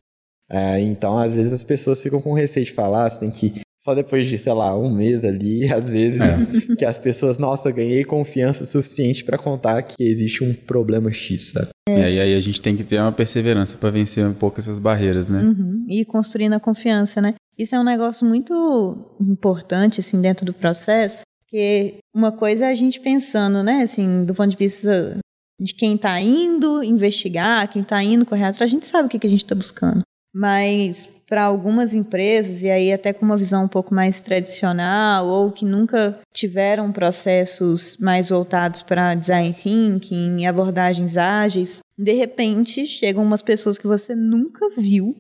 É, 0.51 0.81
então, 0.81 1.17
às 1.17 1.37
vezes 1.37 1.53
as 1.53 1.65
pessoas 1.65 2.03
ficam 2.03 2.21
com 2.21 2.35
receio 2.35 2.67
de 2.67 2.73
falar, 2.73 3.09
você 3.09 3.21
tem 3.21 3.31
que 3.31 3.63
só 3.81 3.95
depois 3.95 4.29
de, 4.29 4.39
sei 4.39 4.53
lá, 4.53 4.79
um 4.79 4.95
mês 4.95 5.25
ali, 5.25 5.65
às 5.73 5.89
vezes, 5.89 6.21
é. 6.21 6.77
que 6.77 6.85
as 6.85 6.99
pessoas, 6.99 7.39
nossa, 7.39 7.71
ganhei 7.71 8.05
confiança 8.05 8.65
suficiente 8.65 9.25
para 9.25 9.39
contar 9.39 9.83
que 9.83 10.03
existe 10.05 10.45
um 10.45 10.55
problema 10.55 11.13
X, 11.13 11.51
sabe? 11.53 11.69
É. 11.89 12.13
E 12.13 12.21
aí, 12.21 12.35
a 12.37 12.41
gente 12.41 12.63
tem 12.63 12.77
que 12.77 12.85
ter 12.85 13.01
uma 13.01 13.11
perseverança 13.11 13.77
para 13.77 13.91
vencer 13.91 14.25
um 14.25 14.35
pouco 14.35 14.61
essas 14.61 14.79
barreiras, 14.79 15.29
né? 15.29 15.43
Uhum. 15.43 15.85
E 15.89 16.05
construindo 16.05 16.53
a 16.53 16.61
confiança, 16.61 17.21
né? 17.21 17.35
Isso 17.59 17.75
é 17.75 17.81
um 17.81 17.85
negócio 17.85 18.27
muito 18.27 19.17
importante, 19.21 20.01
assim, 20.01 20.21
dentro 20.21 20.47
do 20.47 20.55
processo, 20.55 21.23
porque 21.41 21.99
uma 22.15 22.33
coisa 22.33 22.67
é 22.67 22.71
a 22.71 22.75
gente 22.75 23.01
pensando, 23.01 23.63
né, 23.63 23.83
assim, 23.83 24.25
do 24.25 24.35
ponto 24.35 24.51
de 24.51 24.57
vista 24.57 25.19
de 25.61 25.75
quem 25.75 25.95
está 25.95 26.21
indo 26.21 26.83
investigar, 26.83 27.69
quem 27.69 27.83
está 27.83 28.03
indo 28.03 28.25
correr 28.25 28.45
atrás, 28.45 28.71
a 28.71 28.75
gente 28.75 28.87
sabe 28.87 29.07
o 29.07 29.09
que, 29.09 29.19
que 29.19 29.27
a 29.27 29.31
gente 29.31 29.45
está 29.45 29.55
buscando. 29.55 30.03
Mas 30.35 31.09
para 31.33 31.45
algumas 31.45 31.95
empresas, 31.95 32.63
e 32.63 32.69
aí 32.69 32.93
até 32.93 33.11
com 33.11 33.25
uma 33.25 33.39
visão 33.39 33.65
um 33.65 33.69
pouco 33.69 33.95
mais 33.95 34.21
tradicional, 34.21 35.27
ou 35.27 35.51
que 35.51 35.65
nunca 35.65 36.19
tiveram 36.31 36.93
processos 36.93 37.97
mais 37.97 38.29
voltados 38.29 38.83
para 38.83 39.15
design 39.15 39.55
thinking, 39.55 40.45
abordagens 40.45 41.17
ágeis, 41.17 41.81
de 41.97 42.13
repente 42.13 42.87
chegam 42.87 43.23
umas 43.23 43.41
pessoas 43.41 43.79
que 43.79 43.87
você 43.87 44.15
nunca 44.15 44.69
viu 44.77 45.17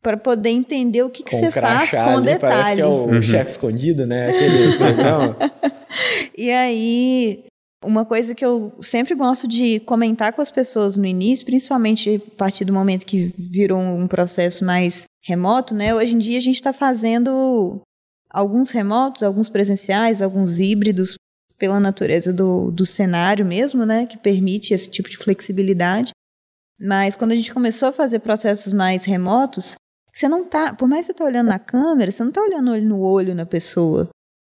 para 0.00 0.16
poder 0.16 0.50
entender 0.50 1.02
o 1.02 1.10
que, 1.10 1.24
que 1.24 1.34
você 1.34 1.50
faz 1.50 1.90
com 1.90 2.20
detalhe. 2.20 2.76
que 2.76 2.82
é 2.82 2.86
o 2.86 3.06
uhum. 3.06 3.20
chefe 3.20 3.50
escondido, 3.50 4.06
né? 4.06 4.30
Aquele 4.30 4.78
programa. 4.78 5.36
e 6.38 6.52
aí 6.52 7.44
uma 7.86 8.04
coisa 8.04 8.34
que 8.34 8.44
eu 8.44 8.72
sempre 8.80 9.14
gosto 9.14 9.46
de 9.46 9.80
comentar 9.80 10.32
com 10.32 10.42
as 10.42 10.50
pessoas 10.50 10.96
no 10.96 11.06
início, 11.06 11.46
principalmente 11.46 12.16
a 12.16 12.36
partir 12.36 12.64
do 12.64 12.72
momento 12.72 13.06
que 13.06 13.32
virou 13.38 13.78
um 13.80 14.08
processo 14.08 14.64
mais 14.64 15.04
remoto, 15.24 15.74
né? 15.74 15.94
Hoje 15.94 16.14
em 16.14 16.18
dia 16.18 16.38
a 16.38 16.42
gente 16.42 16.56
está 16.56 16.72
fazendo 16.72 17.80
alguns 18.28 18.70
remotos, 18.72 19.22
alguns 19.22 19.48
presenciais, 19.48 20.20
alguns 20.20 20.58
híbridos, 20.58 21.16
pela 21.58 21.80
natureza 21.80 22.32
do, 22.32 22.70
do 22.70 22.84
cenário 22.84 23.46
mesmo, 23.46 23.86
né? 23.86 24.04
Que 24.06 24.18
permite 24.18 24.74
esse 24.74 24.90
tipo 24.90 25.08
de 25.08 25.16
flexibilidade. 25.16 26.10
Mas 26.78 27.16
quando 27.16 27.32
a 27.32 27.36
gente 27.36 27.54
começou 27.54 27.88
a 27.88 27.92
fazer 27.92 28.18
processos 28.18 28.72
mais 28.72 29.04
remotos, 29.04 29.74
você 30.12 30.28
não 30.28 30.44
tá, 30.44 30.74
por 30.74 30.88
mais 30.88 31.06
que 31.06 31.12
você 31.12 31.18
tá 31.18 31.24
olhando 31.24 31.48
na 31.48 31.58
câmera, 31.58 32.10
você 32.10 32.22
não 32.22 32.32
tá 32.32 32.42
olhando 32.42 32.70
olho 32.70 32.84
no 32.84 33.00
olho 33.00 33.34
na 33.34 33.46
pessoa. 33.46 34.08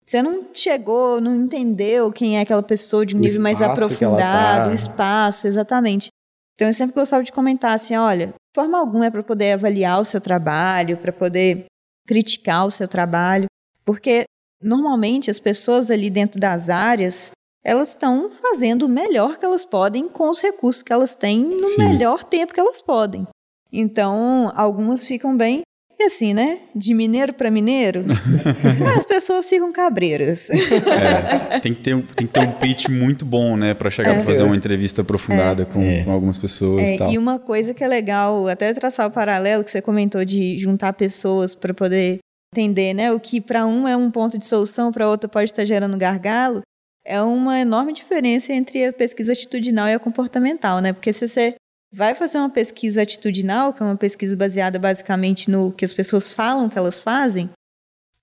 Você 0.06 0.22
não 0.22 0.48
chegou, 0.54 1.22
não 1.22 1.36
entendeu 1.36 2.12
quem 2.12 2.38
é 2.38 2.42
aquela 2.42 2.64
pessoa 2.64 3.06
de 3.06 3.16
um 3.16 3.20
nível 3.20 3.42
mais 3.42 3.62
aprofundado, 3.62 4.66
tá. 4.66 4.72
o 4.72 4.74
espaço, 4.74 5.48
exatamente. 5.48 6.10
Então 6.56 6.68
eu 6.68 6.74
sempre 6.74 6.96
gostava 6.96 7.24
de 7.24 7.32
comentar 7.32 7.74
assim, 7.74 7.96
olha, 7.96 8.28
de 8.28 8.54
forma 8.54 8.78
alguma 8.78 9.06
é 9.06 9.10
para 9.10 9.24
poder 9.24 9.54
avaliar 9.54 10.02
o 10.02 10.06
seu 10.06 10.20
trabalho, 10.20 10.98
para 10.98 11.12
poder 11.12 11.66
criticar 12.06 12.66
o 12.66 12.72
seu 12.72 12.88
trabalho, 12.88 13.46
porque 13.86 14.26
normalmente 14.62 15.32
as 15.32 15.40
pessoas 15.40 15.90
ali 15.90 16.10
dentro 16.10 16.40
das 16.40 16.70
áreas, 16.70 17.32
elas 17.64 17.90
estão 17.90 18.30
fazendo 18.30 18.84
o 18.84 18.90
melhor 18.90 19.38
que 19.38 19.46
elas 19.46 19.66
podem 19.66 20.08
com 20.08 20.30
os 20.30 20.42
recursos 20.42 20.84
que 20.84 20.92
elas 20.92 21.16
têm 21.16 21.42
no 21.42 21.66
Sim. 21.66 21.86
melhor 21.86 22.24
tempo 22.24 22.54
que 22.54 22.60
elas 22.60 22.82
podem. 22.82 23.28
Então, 23.72 24.52
algumas 24.54 25.06
ficam 25.06 25.36
bem 25.36 25.62
e 26.02 26.06
assim, 26.06 26.34
né? 26.34 26.60
De 26.76 26.94
mineiro 26.94 27.34
para 27.34 27.52
mineiro, 27.52 28.04
as 28.98 29.06
pessoas 29.06 29.48
ficam 29.48 29.72
cabreiras. 29.72 30.50
É, 30.50 31.60
tem, 31.60 31.74
que 31.74 31.82
ter, 31.82 32.04
tem 32.16 32.28
que 32.28 32.34
ter 32.34 32.40
um 32.40 32.52
pitch 32.52 32.90
muito 32.90 33.26
bom, 33.26 33.56
né? 33.56 33.74
Para 33.74 33.90
chegar 33.90 34.12
é. 34.12 34.16
para 34.16 34.24
fazer 34.24 34.44
uma 34.44 34.56
entrevista 34.56 35.02
aprofundada 35.02 35.64
é. 35.64 35.66
com, 35.66 35.82
é. 35.82 36.04
com, 36.04 36.12
algumas 36.12 36.38
pessoas 36.38 36.90
e 36.90 36.94
é, 36.96 36.98
tal. 36.98 37.12
E 37.12 37.18
uma 37.18 37.40
coisa 37.40 37.74
que 37.74 37.84
é 37.84 37.88
legal, 37.88 38.48
até 38.48 38.74
traçar 38.74 39.08
o 39.08 39.12
paralelo 39.12 39.64
que 39.64 39.72
você 39.72 39.82
comentou 39.82 40.26
de 40.26 40.58
juntar 40.58 40.94
pessoas 40.94 41.54
para 41.54 41.74
poder 41.74 42.20
entender, 42.54 42.94
né? 42.94 43.12
O 43.12 43.20
que 43.20 43.40
para 43.40 43.66
um 43.66 43.88
é 43.88 43.96
um 43.96 44.12
ponto 44.12 44.38
de 44.38 44.46
solução, 44.46 44.92
para 44.92 45.08
outro 45.08 45.30
pode 45.30 45.52
estar 45.52 45.66
gerando 45.66 45.98
gargalo. 45.98 46.62
É 47.06 47.22
uma 47.22 47.60
enorme 47.60 47.94
diferença 47.94 48.54
entre 48.54 48.86
a 48.86 48.94
pesquisa 48.94 49.34
atitudinal 49.34 49.88
e 49.88 49.94
a 49.94 50.00
comportamental, 50.00 50.80
né? 50.80 50.94
Porque 50.94 51.12
se 51.12 51.28
você 51.28 51.56
vai 51.94 52.16
fazer 52.16 52.38
uma 52.38 52.50
pesquisa 52.50 53.02
atitudinal, 53.02 53.74
que 53.74 53.82
é 53.84 53.86
uma 53.86 53.98
pesquisa 53.98 54.36
baseada 54.36 54.80
basicamente 54.80 55.50
no 55.52 55.72
que 55.72 55.84
as 55.86 55.94
pessoas 55.94 56.32
falam 56.32 56.70
que 56.70 56.78
elas 56.78 57.02
fazem, 57.02 57.50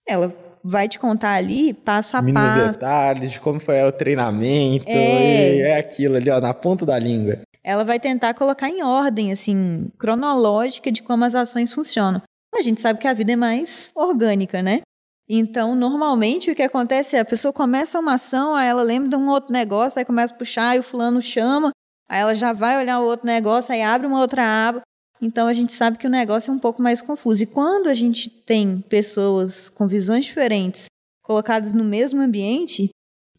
ela 0.07 0.35
vai 0.64 0.88
te 0.88 0.98
contar 0.98 1.35
ali 1.35 1.72
passo 1.72 2.16
a 2.16 2.22
Mínimos 2.22 2.50
passo. 2.50 2.72
detalhes 2.72 3.31
de 3.33 3.40
como 3.40 3.61
foi 3.61 3.83
o 3.83 3.92
treinamento, 3.92 4.85
É. 4.88 5.54
e 5.57 5.61
é 5.61 5.76
aquilo 5.78 6.16
ali, 6.16 6.31
ó, 6.31 6.40
na 6.40 6.52
ponta 6.54 6.85
da 6.85 6.98
língua. 6.98 7.38
Ela 7.62 7.85
vai 7.85 8.00
tentar 8.00 8.35
colocar 8.35 8.68
em 8.68 8.83
ordem, 8.83 9.31
assim, 9.31 9.88
cronológica 9.98 10.90
de 10.90 11.02
como 11.02 11.24
as 11.24 11.35
ações 11.35 11.72
funcionam. 11.72 12.22
A 12.54 12.62
gente 12.62 12.81
sabe 12.81 12.98
que 12.98 13.07
a 13.07 13.12
vida 13.12 13.33
é 13.33 13.37
mais 13.37 13.92
orgânica, 13.94 14.62
né? 14.62 14.81
Então, 15.28 15.74
normalmente, 15.74 16.50
o 16.50 16.54
que 16.54 16.62
acontece 16.62 17.14
é 17.16 17.20
a 17.20 17.24
pessoa 17.24 17.52
começa 17.52 18.00
uma 18.00 18.14
ação, 18.14 18.54
aí 18.54 18.66
ela 18.66 18.83
lembra 18.83 19.11
de 19.11 19.16
um 19.16 19.28
outro 19.28 19.52
negócio, 19.52 19.98
aí 19.98 20.04
começa 20.04 20.33
a 20.33 20.37
puxar, 20.37 20.74
e 20.76 20.78
o 20.78 20.83
fulano 20.83 21.20
chama, 21.20 21.70
aí 22.09 22.21
ela 22.21 22.35
já 22.35 22.53
vai 22.53 22.79
olhar 22.79 23.01
o 23.01 23.05
outro 23.05 23.27
negócio, 23.27 23.73
aí 23.73 23.83
abre 23.83 24.07
uma 24.07 24.21
outra 24.21 24.42
aba. 24.68 24.83
Então, 25.21 25.49
a 25.49 25.53
gente 25.53 25.73
sabe 25.73 25.99
que 25.99 26.07
o 26.07 26.11
negócio 26.11 26.51
é 26.51 26.55
um 26.55 26.59
pouco 26.59 26.81
mais 26.81 27.03
confuso. 27.03 27.42
E 27.42 27.47
quando 27.47 27.88
a 27.88 27.94
gente 27.94 28.31
tem 28.31 28.81
pessoas 28.88 29.68
com 29.68 29.87
visões 29.87 30.27
diferentes 30.27 30.87
colocadas 31.23 31.73
no 31.73 31.85
mesmo 31.85 32.21
ambiente, 32.21 32.90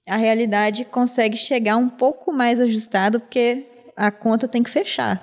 a 0.07 0.17
realidade 0.17 0.85
consegue 0.85 1.37
chegar 1.37 1.77
um 1.77 1.89
pouco 1.89 2.31
mais 2.31 2.59
ajustada, 2.59 3.19
porque 3.19 3.65
a 3.95 4.11
conta 4.11 4.47
tem 4.47 4.61
que 4.61 4.69
fechar. 4.69 5.21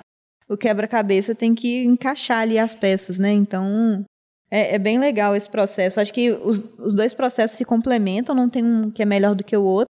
O 0.49 0.57
quebra-cabeça 0.57 1.35
tem 1.35 1.53
que 1.53 1.83
encaixar 1.83 2.41
ali 2.41 2.57
as 2.57 2.73
peças, 2.73 3.19
né? 3.19 3.31
Então, 3.31 4.03
é, 4.49 4.75
é 4.75 4.79
bem 4.79 4.97
legal 4.97 5.35
esse 5.35 5.49
processo. 5.49 5.99
Acho 5.99 6.13
que 6.13 6.31
os, 6.31 6.63
os 6.79 6.95
dois 6.95 7.13
processos 7.13 7.57
se 7.57 7.65
complementam, 7.65 8.33
não 8.33 8.49
tem 8.49 8.63
um 8.63 8.89
que 8.89 9.01
é 9.01 9.05
melhor 9.05 9.35
do 9.35 9.43
que 9.43 9.55
o 9.55 9.63
outro, 9.63 9.91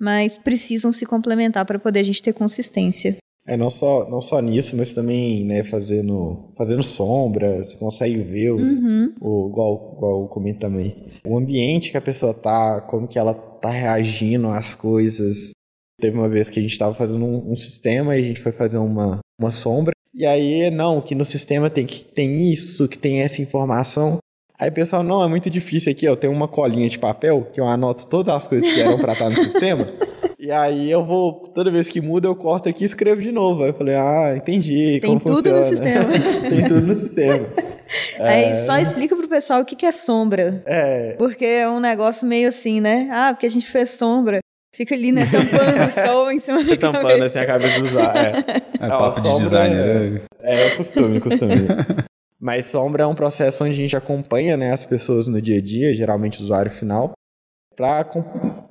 mas 0.00 0.36
precisam 0.36 0.92
se 0.92 1.06
complementar 1.06 1.64
para 1.64 1.78
poder 1.78 2.00
a 2.00 2.02
gente 2.02 2.22
ter 2.22 2.32
consistência. 2.32 3.16
É, 3.48 3.56
não 3.56 3.70
só, 3.70 4.10
não 4.10 4.20
só 4.20 4.40
nisso, 4.40 4.76
mas 4.76 4.92
também, 4.92 5.44
né, 5.44 5.62
fazendo, 5.62 6.52
fazendo 6.58 6.82
sombra, 6.82 7.62
você 7.62 7.76
consegue 7.76 8.18
ver 8.18 8.50
os, 8.50 8.76
Uhum. 8.76 9.14
o, 9.20 9.48
igual, 9.48 9.94
igual 9.96 10.22
eu 10.22 10.28
comento 10.28 10.58
também. 10.58 11.06
O 11.24 11.38
ambiente 11.38 11.92
que 11.92 11.96
a 11.96 12.00
pessoa 12.00 12.34
tá, 12.34 12.80
como 12.80 13.06
que 13.06 13.18
ela 13.18 13.32
tá 13.34 13.70
reagindo 13.70 14.48
às 14.48 14.74
coisas. 14.74 15.52
Teve 16.00 16.18
uma 16.18 16.28
vez 16.28 16.50
que 16.50 16.58
a 16.58 16.62
gente 16.62 16.76
tava 16.76 16.94
fazendo 16.94 17.24
um, 17.24 17.52
um 17.52 17.54
sistema 17.56 18.16
e 18.16 18.20
a 18.20 18.26
gente 18.26 18.40
foi 18.40 18.50
fazer 18.52 18.78
uma, 18.78 19.20
uma 19.40 19.50
sombra. 19.52 19.92
E 20.12 20.26
aí, 20.26 20.68
não, 20.70 21.00
que 21.00 21.14
no 21.14 21.24
sistema 21.24 21.70
tem, 21.70 21.86
que 21.86 22.04
tem 22.04 22.52
isso, 22.52 22.88
que 22.88 22.98
tem 22.98 23.20
essa 23.20 23.40
informação. 23.40 24.18
Aí 24.58 24.70
o 24.70 24.72
pessoal, 24.72 25.02
não, 25.02 25.22
é 25.22 25.28
muito 25.28 25.50
difícil 25.50 25.92
aqui, 25.92 26.06
eu 26.06 26.16
tenho 26.16 26.32
uma 26.32 26.48
colinha 26.48 26.88
de 26.88 26.98
papel 26.98 27.46
que 27.52 27.60
eu 27.60 27.68
anoto 27.68 28.06
todas 28.06 28.28
as 28.28 28.48
coisas 28.48 28.72
que 28.72 28.80
eram 28.80 28.98
pra 28.98 29.12
estar 29.12 29.28
no 29.30 29.36
sistema. 29.36 29.86
E 30.38 30.52
aí 30.52 30.88
eu 30.90 31.04
vou, 31.04 31.32
toda 31.54 31.70
vez 31.72 31.88
que 31.88 32.00
muda, 32.00 32.28
eu 32.28 32.36
corto 32.36 32.68
aqui 32.68 32.84
e 32.84 32.86
escrevo 32.86 33.20
de 33.22 33.32
novo. 33.32 33.64
Aí 33.64 33.70
eu 33.70 33.74
falei, 33.74 33.94
ah, 33.96 34.34
entendi. 34.36 35.00
Tem 35.00 35.18
como 35.18 35.18
tudo 35.18 35.50
no 35.50 35.64
funciona. 35.64 36.04
sistema. 36.12 36.30
tem 36.48 36.68
tudo 36.68 36.80
no 36.82 36.94
sistema. 36.94 37.46
Aí 38.20 38.54
só 38.54 38.78
explica 38.78 39.16
pro 39.16 39.26
pessoal 39.26 39.62
o 39.62 39.64
que, 39.64 39.74
que 39.74 39.86
é 39.86 39.90
sombra. 39.90 40.62
É, 40.66 41.14
Porque 41.18 41.44
é 41.44 41.68
um 41.68 41.80
negócio 41.80 42.26
meio 42.28 42.48
assim, 42.48 42.80
né? 42.80 43.08
Ah, 43.10 43.32
porque 43.32 43.46
a 43.46 43.50
gente 43.50 43.66
fez 43.66 43.90
sombra. 43.90 44.38
Fica 44.74 44.94
ali, 44.94 45.10
né? 45.10 45.26
Tampando 45.32 45.86
o 45.86 45.90
sol 45.90 46.30
em 46.30 46.38
cima 46.38 46.62
da 46.62 46.76
tampando 46.76 47.02
cabeça. 47.02 47.24
assim 47.24 47.38
a 47.38 47.46
cabeça 47.46 47.80
do 47.80 47.86
usuário. 47.86 48.20
É. 48.20 48.62
É 48.78 48.88
Não, 48.88 48.98
papo 48.98 49.20
de 49.20 49.26
sombra 49.26 49.42
designer. 49.42 50.22
É, 50.42 50.66
é 50.66 50.70
costume, 50.76 51.18
costume. 51.18 51.66
Mas 52.40 52.66
sombra 52.66 53.04
é 53.04 53.06
um 53.06 53.14
processo 53.14 53.64
onde 53.64 53.72
a 53.72 53.76
gente 53.76 53.96
acompanha 53.96 54.56
né, 54.56 54.70
as 54.72 54.84
pessoas 54.84 55.26
no 55.26 55.40
dia 55.40 55.58
a 55.58 55.62
dia, 55.62 55.94
geralmente 55.94 56.40
o 56.40 56.44
usuário 56.44 56.70
final, 56.70 57.12
para 57.74 58.06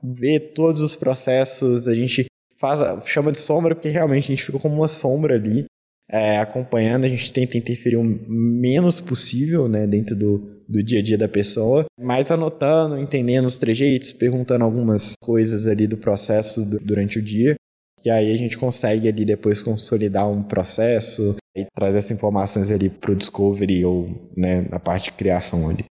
ver 0.04 0.54
todos 0.54 0.82
os 0.82 0.95
processos. 0.95 1.88
A 1.88 1.95
gente 1.95 2.25
faz, 2.60 2.80
chama 3.08 3.32
de 3.32 3.39
sombra 3.39 3.75
porque 3.75 3.89
realmente 3.89 4.25
a 4.25 4.36
gente 4.36 4.43
fica 4.43 4.60
como 4.60 4.75
uma 4.75 4.88
sombra 4.88 5.36
ali, 5.36 5.65
é, 6.10 6.38
acompanhando. 6.38 7.06
A 7.06 7.10
gente 7.10 7.34
tenta 7.34 7.58
interferir 7.58 7.97
o 7.97 8.04
menos 8.04 9.01
possível 9.01 9.67
né, 9.67 9.88
dentro 9.88 10.15
do, 10.15 10.62
do 10.67 10.84
dia 10.84 10.99
a 10.99 11.04
dia 11.04 11.17
da 11.17 11.28
pessoa, 11.28 11.86
mas 11.99 12.30
anotando, 12.30 12.99
entendendo 12.99 13.45
os 13.45 13.58
trejeitos, 13.58 14.13
perguntando 14.13 14.63
algumas 14.63 15.13
coisas 15.19 15.65
ali 15.65 15.88
do 15.88 15.97
processo 15.97 16.63
du- 16.63 16.80
durante 16.80 17.17
o 17.17 17.21
dia. 17.21 17.56
E 18.04 18.10
aí 18.12 18.32
a 18.32 18.38
gente 18.38 18.58
consegue 18.58 19.08
ali 19.08 19.25
depois 19.25 19.63
consolidar 19.63 20.30
um 20.30 20.43
processo 20.43 21.36
e 21.55 21.65
trazer 21.73 21.99
essas 21.99 22.11
informações 22.11 22.69
ali 22.69 22.89
pro 22.89 23.15
discovery 23.15 23.85
ou 23.85 24.09
né, 24.35 24.67
na 24.69 24.79
parte 24.79 25.05
de 25.05 25.11
criação 25.13 25.69
ali. 25.69 25.85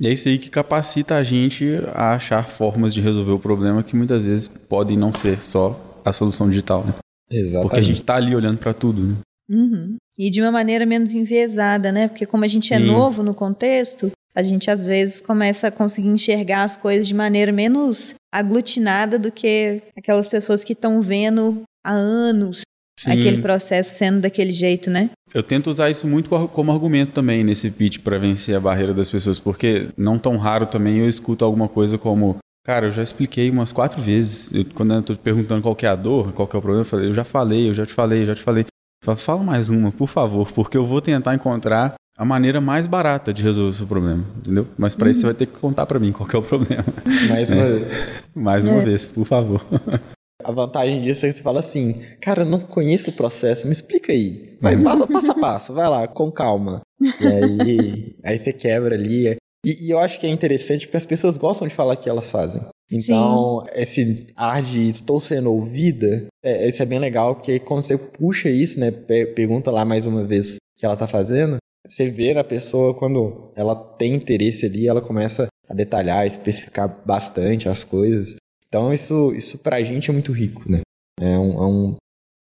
E 0.00 0.06
é 0.06 0.12
isso 0.12 0.28
aí 0.28 0.38
que 0.38 0.48
capacita 0.48 1.16
a 1.16 1.22
gente 1.24 1.80
a 1.92 2.14
achar 2.14 2.48
formas 2.48 2.94
de 2.94 3.00
resolver 3.00 3.32
o 3.32 3.38
problema 3.38 3.82
que 3.82 3.96
muitas 3.96 4.26
vezes 4.26 4.46
podem 4.46 4.96
não 4.96 5.12
ser 5.12 5.42
só 5.42 5.78
a 6.04 6.12
solução 6.12 6.48
digital, 6.48 6.84
né? 6.84 6.94
Exatamente. 7.30 7.68
Porque 7.68 7.80
a 7.80 7.82
gente 7.82 8.02
tá 8.02 8.14
ali 8.14 8.34
olhando 8.34 8.58
pra 8.58 8.72
tudo, 8.72 9.02
né? 9.02 9.16
Uhum. 9.50 9.96
E 10.16 10.30
de 10.30 10.40
uma 10.40 10.52
maneira 10.52 10.86
menos 10.86 11.14
enviesada, 11.14 11.90
né? 11.90 12.06
Porque 12.06 12.26
como 12.26 12.44
a 12.44 12.48
gente 12.48 12.72
é 12.72 12.78
Sim. 12.78 12.86
novo 12.86 13.22
no 13.24 13.34
contexto, 13.34 14.10
a 14.34 14.42
gente 14.42 14.70
às 14.70 14.86
vezes 14.86 15.20
começa 15.20 15.66
a 15.66 15.70
conseguir 15.70 16.08
enxergar 16.08 16.62
as 16.62 16.76
coisas 16.76 17.08
de 17.08 17.14
maneira 17.14 17.50
menos 17.50 18.14
aglutinada 18.32 19.18
do 19.18 19.32
que 19.32 19.82
aquelas 19.96 20.28
pessoas 20.28 20.62
que 20.62 20.74
estão 20.74 21.00
vendo 21.00 21.62
há 21.84 21.92
anos 21.92 22.62
Sim. 23.04 23.12
aquele 23.12 23.42
processo 23.42 23.96
sendo 23.96 24.20
daquele 24.20 24.52
jeito, 24.52 24.90
né? 24.90 25.10
Eu 25.34 25.42
tento 25.42 25.68
usar 25.68 25.90
isso 25.90 26.06
muito 26.06 26.28
co- 26.30 26.48
como 26.48 26.72
argumento 26.72 27.12
também 27.12 27.44
nesse 27.44 27.70
pitch 27.70 27.98
para 27.98 28.18
vencer 28.18 28.56
a 28.56 28.60
barreira 28.60 28.94
das 28.94 29.10
pessoas, 29.10 29.38
porque 29.38 29.88
não 29.96 30.18
tão 30.18 30.36
raro 30.36 30.66
também 30.66 30.98
eu 30.98 31.08
escuto 31.08 31.44
alguma 31.44 31.68
coisa 31.68 31.98
como, 31.98 32.36
cara, 32.64 32.86
eu 32.86 32.92
já 32.92 33.02
expliquei 33.02 33.50
umas 33.50 33.70
quatro 33.72 34.00
vezes. 34.00 34.52
Eu, 34.52 34.64
quando 34.74 34.94
eu 34.94 35.02
tô 35.02 35.14
perguntando 35.16 35.62
qual 35.62 35.76
que 35.76 35.84
é 35.86 35.88
a 35.90 35.94
dor, 35.96 36.32
qual 36.32 36.48
que 36.48 36.56
é 36.56 36.58
o 36.58 36.62
problema, 36.62 36.80
eu 36.82 36.86
falei, 36.86 37.08
eu 37.10 37.14
já 37.14 37.24
falei, 37.24 37.68
eu 37.68 37.74
já 37.74 37.84
te 37.86 37.92
falei, 37.92 38.22
eu 38.22 38.26
já 38.26 38.34
te 38.34 38.42
falei. 38.42 38.64
Fala, 39.04 39.16
Fala 39.16 39.42
mais 39.44 39.68
uma, 39.70 39.92
por 39.92 40.08
favor, 40.08 40.50
porque 40.52 40.76
eu 40.76 40.84
vou 40.84 41.00
tentar 41.00 41.34
encontrar 41.34 41.94
a 42.18 42.24
maneira 42.24 42.60
mais 42.60 42.86
barata 42.88 43.32
de 43.32 43.42
resolver 43.44 43.70
o 43.70 43.74
seu 43.74 43.86
problema, 43.86 44.24
entendeu? 44.38 44.66
Mas 44.76 44.94
para 44.96 45.08
isso 45.08 45.20
você 45.20 45.26
vai 45.26 45.34
ter 45.36 45.46
que 45.46 45.56
contar 45.58 45.86
para 45.86 46.00
mim 46.00 46.10
qual 46.10 46.28
que 46.28 46.34
é 46.34 46.38
o 46.38 46.42
problema. 46.42 46.84
Mais 47.28 47.50
uma 47.52 47.64
vez. 47.64 48.24
mais 48.34 48.66
uma 48.66 48.78
É. 48.78 48.84
vez, 48.84 49.08
por 49.08 49.24
favor. 49.24 49.64
A 50.44 50.52
vantagem 50.52 51.00
disso 51.02 51.26
é 51.26 51.28
que 51.30 51.34
você 51.36 51.42
fala 51.42 51.58
assim, 51.58 51.94
cara, 52.20 52.42
eu 52.42 52.46
não 52.46 52.60
conheço 52.60 53.10
o 53.10 53.14
processo, 53.14 53.66
me 53.66 53.72
explica 53.72 54.12
aí. 54.12 54.56
Vai 54.60 54.80
passo, 54.80 55.06
passo 55.08 55.30
a 55.32 55.34
passo, 55.34 55.74
vai 55.74 55.88
lá, 55.88 56.06
com 56.06 56.30
calma. 56.30 56.80
E 57.20 57.26
aí, 57.26 58.16
aí 58.24 58.38
você 58.38 58.52
quebra 58.52 58.94
ali. 58.94 59.36
E, 59.66 59.86
e 59.86 59.90
eu 59.90 59.98
acho 59.98 60.18
que 60.20 60.26
é 60.26 60.30
interessante 60.30 60.86
porque 60.86 60.96
as 60.96 61.06
pessoas 61.06 61.36
gostam 61.36 61.66
de 61.66 61.74
falar 61.74 61.94
o 61.94 61.96
que 61.96 62.08
elas 62.08 62.30
fazem. 62.30 62.62
Então, 62.90 63.64
esse 63.74 64.28
ar 64.36 64.62
de 64.62 64.88
estou 64.88 65.18
sendo 65.20 65.52
ouvida, 65.52 66.26
é, 66.42 66.68
isso 66.68 66.82
é 66.82 66.86
bem 66.86 66.98
legal, 66.98 67.34
porque 67.34 67.58
quando 67.58 67.82
você 67.82 67.98
puxa 67.98 68.48
isso, 68.48 68.78
né, 68.80 68.90
pe- 68.90 69.26
pergunta 69.26 69.70
lá 69.70 69.84
mais 69.84 70.06
uma 70.06 70.24
vez 70.24 70.54
o 70.54 70.58
que 70.78 70.86
ela 70.86 70.96
tá 70.96 71.06
fazendo, 71.06 71.56
você 71.86 72.08
vê 72.08 72.32
na 72.32 72.44
pessoa 72.44 72.94
quando 72.94 73.50
ela 73.56 73.74
tem 73.74 74.14
interesse 74.14 74.64
ali, 74.66 74.86
ela 74.86 75.02
começa 75.02 75.48
a 75.68 75.74
detalhar, 75.74 76.26
especificar 76.26 77.02
bastante 77.04 77.68
as 77.68 77.84
coisas. 77.84 78.36
Então, 78.68 78.92
isso, 78.92 79.32
isso 79.34 79.58
pra 79.58 79.82
gente 79.82 80.10
é 80.10 80.12
muito 80.12 80.32
rico, 80.32 80.70
né? 80.70 80.80
É 81.20 81.38
um, 81.38 81.52
é 81.62 81.66
um 81.66 81.96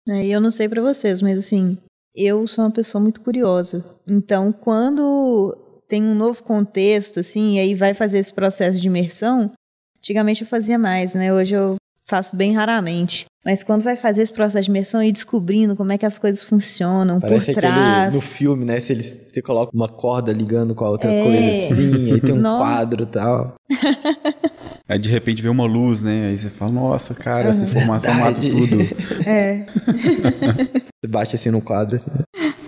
É, 0.08 0.24
E 0.24 0.32
eu 0.32 0.40
não 0.40 0.50
sei 0.50 0.68
pra 0.68 0.82
vocês, 0.82 1.20
mas 1.22 1.38
assim, 1.38 1.76
eu 2.16 2.46
sou 2.46 2.64
uma 2.64 2.70
pessoa 2.70 3.00
muito 3.02 3.20
curiosa. 3.20 3.84
Então, 4.08 4.50
quando 4.52 5.56
tem 5.88 6.02
um 6.02 6.14
novo 6.14 6.42
contexto, 6.42 7.20
assim, 7.20 7.56
e 7.56 7.60
aí 7.60 7.74
vai 7.74 7.92
fazer 7.94 8.18
esse 8.18 8.32
processo 8.32 8.80
de 8.80 8.88
imersão, 8.88 9.52
antigamente 9.98 10.42
eu 10.42 10.48
fazia 10.48 10.78
mais, 10.78 11.14
né? 11.14 11.32
Hoje 11.32 11.54
eu 11.54 11.76
faço 12.06 12.34
bem 12.34 12.52
raramente. 12.52 13.26
Mas 13.44 13.62
quando 13.62 13.82
vai 13.82 13.94
fazer 13.94 14.22
esse 14.22 14.32
processo 14.32 14.64
de 14.64 14.70
imersão 14.70 15.02
e 15.02 15.12
descobrindo 15.12 15.76
como 15.76 15.92
é 15.92 15.98
que 15.98 16.06
as 16.06 16.18
coisas 16.18 16.42
funcionam 16.42 17.20
Parece 17.20 17.52
por 17.52 17.58
aquele 17.58 17.72
trás. 17.74 18.14
no 18.14 18.20
filme, 18.22 18.64
né? 18.64 18.80
Se 18.80 18.92
eles 18.94 19.26
você 19.28 19.42
coloca 19.42 19.70
uma 19.74 19.88
corda 19.88 20.32
ligando 20.32 20.74
com 20.74 20.86
a 20.86 20.90
outra 20.90 21.10
É. 21.10 21.22
coisa 21.22 21.50
assim, 21.50 22.12
aí 22.12 22.20
tem 22.22 22.34
um 22.34 22.40
Nossa. 22.40 22.64
quadro 22.64 23.02
e 23.02 23.06
tal. 23.06 23.54
Aí 24.86 24.98
de 24.98 25.08
repente 25.08 25.40
vê 25.40 25.48
uma 25.48 25.64
luz, 25.64 26.02
né? 26.02 26.28
Aí 26.28 26.36
você 26.36 26.50
fala, 26.50 26.72
nossa, 26.72 27.14
cara, 27.14 27.48
essa 27.48 27.64
informação 27.64 28.14
mata 28.14 28.40
tudo. 28.40 28.78
É. 29.26 29.64
Você 31.04 31.08
bate 31.08 31.36
assim 31.36 31.50
no 31.50 31.60
quadro. 31.60 31.96
Assim. 31.96 32.10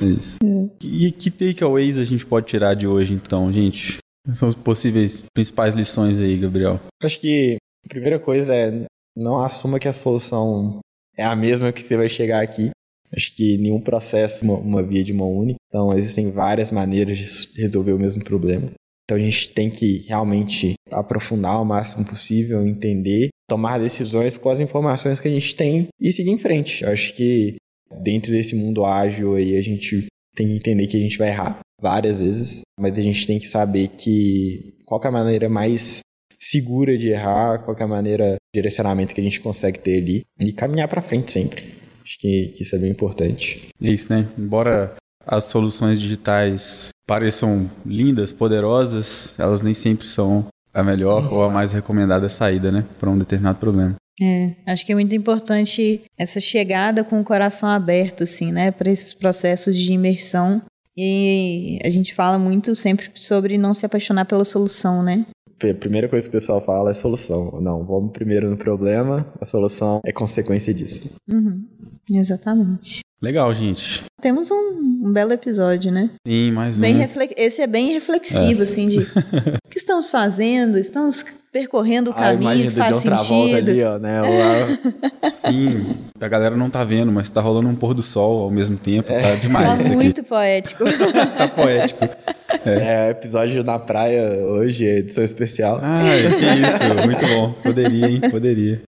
É 0.00 0.04
Isso. 0.04 0.38
E 0.82 1.10
que 1.10 1.30
takeaways 1.30 1.98
a 1.98 2.04
gente 2.04 2.24
pode 2.24 2.46
tirar 2.46 2.74
de 2.74 2.86
hoje, 2.86 3.14
então, 3.14 3.50
gente? 3.52 3.98
Quais 4.24 4.38
são 4.38 4.48
as 4.48 4.54
possíveis 4.54 5.24
principais 5.34 5.74
lições 5.74 6.20
aí, 6.20 6.36
Gabriel? 6.36 6.80
Acho 7.02 7.20
que 7.20 7.56
a 7.84 7.88
primeira 7.88 8.18
coisa 8.18 8.54
é 8.54 8.84
não 9.16 9.38
assuma 9.38 9.78
que 9.78 9.88
a 9.88 9.92
solução 9.92 10.80
é 11.16 11.24
a 11.24 11.34
mesma 11.34 11.72
que 11.72 11.82
você 11.82 11.96
vai 11.96 12.08
chegar 12.08 12.42
aqui. 12.42 12.70
Acho 13.14 13.34
que 13.34 13.56
nenhum 13.56 13.80
processo 13.80 14.44
é 14.44 14.48
uma, 14.48 14.58
uma 14.58 14.82
via 14.82 15.02
de 15.02 15.12
mão 15.12 15.32
única. 15.32 15.58
Então 15.68 15.92
existem 15.94 16.30
várias 16.30 16.70
maneiras 16.70 17.16
de 17.16 17.62
resolver 17.62 17.92
o 17.92 17.98
mesmo 17.98 18.22
problema. 18.22 18.70
Então 19.06 19.16
a 19.16 19.20
gente 19.20 19.52
tem 19.52 19.70
que 19.70 20.04
realmente 20.08 20.74
aprofundar 20.90 21.62
o 21.62 21.64
máximo 21.64 22.04
possível, 22.04 22.66
entender, 22.66 23.28
tomar 23.48 23.78
decisões 23.78 24.36
com 24.36 24.50
as 24.50 24.58
informações 24.58 25.20
que 25.20 25.28
a 25.28 25.30
gente 25.30 25.54
tem 25.54 25.86
e 26.00 26.12
seguir 26.12 26.30
em 26.30 26.38
frente. 26.38 26.82
Eu 26.82 26.90
acho 26.90 27.14
que 27.14 27.54
dentro 28.02 28.32
desse 28.32 28.56
mundo 28.56 28.84
ágil 28.84 29.36
aí 29.36 29.56
a 29.56 29.62
gente 29.62 30.06
tem 30.34 30.48
que 30.48 30.56
entender 30.56 30.88
que 30.88 30.96
a 30.96 31.00
gente 31.00 31.16
vai 31.16 31.28
errar. 31.28 31.60
várias 31.80 32.18
vezes, 32.18 32.62
mas 32.78 32.98
a 32.98 33.02
gente 33.02 33.26
tem 33.26 33.38
que 33.38 33.46
saber 33.46 33.88
que 33.88 34.74
qual 34.84 35.00
que 35.00 35.06
é 35.06 35.10
a 35.10 35.12
maneira 35.12 35.48
mais 35.48 36.00
segura 36.38 36.98
de 36.98 37.08
errar, 37.08 37.64
qual 37.64 37.76
que 37.76 37.82
é 37.82 37.86
a 37.86 37.88
maneira 37.88 38.34
de 38.34 38.60
direcionamento 38.60 39.14
que 39.14 39.20
a 39.20 39.24
gente 39.24 39.40
consegue 39.40 39.78
ter 39.78 39.98
ali 39.98 40.22
e 40.40 40.52
caminhar 40.52 40.88
para 40.88 41.02
frente 41.02 41.30
sempre. 41.30 41.62
Acho 42.02 42.18
que, 42.18 42.54
que 42.56 42.62
isso 42.62 42.74
é 42.74 42.78
bem 42.78 42.90
importante. 42.90 43.68
É 43.80 43.88
isso, 43.88 44.12
né? 44.12 44.28
Embora 44.38 44.96
as 45.26 45.44
soluções 45.44 46.00
digitais 46.00 46.90
pareçam 47.06 47.68
lindas, 47.84 48.32
poderosas, 48.32 49.38
elas 49.38 49.62
nem 49.62 49.74
sempre 49.74 50.06
são 50.06 50.46
a 50.72 50.82
melhor 50.82 51.32
ou 51.32 51.42
a 51.42 51.50
mais 51.50 51.72
recomendada 51.72 52.28
saída, 52.28 52.70
né, 52.70 52.84
para 52.98 53.10
um 53.10 53.18
determinado 53.18 53.58
problema. 53.58 53.96
É, 54.22 54.54
acho 54.66 54.86
que 54.86 54.92
é 54.92 54.94
muito 54.94 55.14
importante 55.14 56.02
essa 56.16 56.40
chegada 56.40 57.04
com 57.04 57.20
o 57.20 57.24
coração 57.24 57.68
aberto, 57.68 58.22
assim, 58.22 58.50
né, 58.52 58.70
para 58.70 58.90
esses 58.90 59.12
processos 59.12 59.76
de 59.76 59.92
imersão. 59.92 60.62
E 60.96 61.78
a 61.84 61.90
gente 61.90 62.14
fala 62.14 62.38
muito 62.38 62.74
sempre 62.74 63.10
sobre 63.16 63.58
não 63.58 63.74
se 63.74 63.84
apaixonar 63.84 64.24
pela 64.24 64.46
solução, 64.46 65.02
né? 65.02 65.26
A 65.62 65.74
primeira 65.74 66.08
coisa 66.08 66.26
que 66.26 66.36
o 66.36 66.40
pessoal 66.40 66.60
fala 66.60 66.90
é 66.90 66.94
solução. 66.94 67.60
Não, 67.60 67.84
vamos 67.84 68.12
primeiro 68.12 68.48
no 68.48 68.56
problema, 68.56 69.30
a 69.38 69.44
solução 69.44 70.00
é 70.04 70.12
consequência 70.12 70.72
disso. 70.72 71.16
Uhum, 71.28 71.66
exatamente. 72.10 73.00
Legal, 73.20 73.52
gente. 73.54 74.04
Temos 74.20 74.50
um, 74.50 75.04
um 75.04 75.12
belo 75.12 75.32
episódio, 75.32 75.90
né? 75.90 76.10
Sim, 76.26 76.52
mais 76.52 76.78
bem 76.78 76.96
um. 76.96 76.98
Reflex... 76.98 77.34
Esse 77.36 77.62
é 77.62 77.66
bem 77.66 77.92
reflexivo, 77.92 78.60
é. 78.60 78.64
assim, 78.64 78.88
de 78.88 78.98
o 79.64 79.68
que 79.70 79.78
estamos 79.78 80.10
fazendo? 80.10 80.78
Estamos 80.78 81.24
percorrendo 81.50 82.10
o 82.10 82.14
caminho 82.14 82.64
que 82.64 82.70
faz 82.70 82.96
sentido. 82.96 83.56
ali, 83.56 83.82
ó, 83.82 83.98
né? 83.98 84.20
Sim, 85.30 85.96
a 86.20 86.28
galera 86.28 86.56
não 86.56 86.68
tá 86.68 86.84
vendo, 86.84 87.10
mas 87.10 87.30
tá 87.30 87.40
rolando 87.40 87.68
um 87.68 87.74
pôr 87.74 87.94
do 87.94 88.02
sol 88.02 88.42
ao 88.42 88.50
mesmo 88.50 88.76
tempo, 88.76 89.10
é. 89.10 89.20
tá 89.20 89.34
demais 89.36 89.66
tá 89.66 89.74
isso 89.76 89.86
aqui. 89.86 89.94
muito 89.94 90.22
poético. 90.22 90.84
tá 91.38 91.48
poético. 91.48 92.04
É. 92.66 93.06
é, 93.06 93.10
episódio 93.10 93.64
na 93.64 93.78
praia 93.78 94.44
hoje, 94.44 94.84
edição 94.84 95.24
especial. 95.24 95.80
Ah, 95.82 96.02
que 96.38 96.44
isso, 96.44 97.06
muito 97.06 97.26
bom. 97.26 97.52
Poderia, 97.62 98.08
hein? 98.08 98.20
Poderia. 98.30 98.82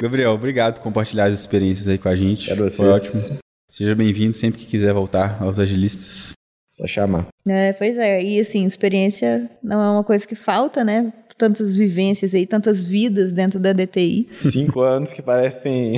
Gabriel, 0.00 0.32
obrigado 0.32 0.74
por 0.74 0.82
compartilhar 0.82 1.26
as 1.26 1.34
experiências 1.34 1.86
aí 1.88 1.98
com 1.98 2.08
a 2.08 2.16
gente. 2.16 2.48
Quero 2.48 2.68
Foi 2.70 2.88
ótimo. 2.88 3.38
Seja 3.70 3.94
bem-vindo 3.94 4.34
sempre 4.34 4.58
que 4.58 4.66
quiser 4.66 4.92
voltar 4.92 5.40
aos 5.40 5.60
agilistas. 5.60 6.32
Só 6.68 6.88
chamar. 6.88 7.28
É, 7.46 7.72
pois 7.72 7.96
é. 7.98 8.20
E 8.22 8.40
assim, 8.40 8.66
experiência 8.66 9.48
não 9.62 9.80
é 9.80 9.90
uma 9.90 10.02
coisa 10.02 10.26
que 10.26 10.34
falta, 10.34 10.82
né? 10.82 11.12
Tantas 11.38 11.76
vivências 11.76 12.34
aí, 12.34 12.46
tantas 12.46 12.82
vidas 12.82 13.32
dentro 13.32 13.60
da 13.60 13.72
DTI. 13.72 14.28
Cinco 14.38 14.80
anos 14.82 15.12
que 15.12 15.22
parecem 15.22 15.94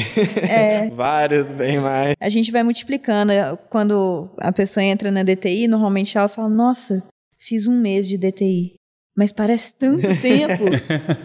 é. 0.49 0.91
vários, 0.95 1.51
bem 1.51 1.81
mais. 1.81 2.15
A 2.21 2.29
gente 2.29 2.53
vai 2.53 2.63
multiplicando. 2.63 3.33
Quando 3.71 4.31
a 4.39 4.53
pessoa 4.53 4.85
entra 4.85 5.11
na 5.11 5.23
DTI, 5.23 5.67
normalmente 5.67 6.17
ela 6.17 6.29
fala: 6.29 6.51
Nossa, 6.51 7.03
fiz 7.39 7.67
um 7.67 7.81
mês 7.81 8.07
de 8.07 8.19
DTI 8.19 8.75
mas 9.17 9.33
parece 9.33 9.75
tanto 9.75 10.03
tempo. 10.21 10.65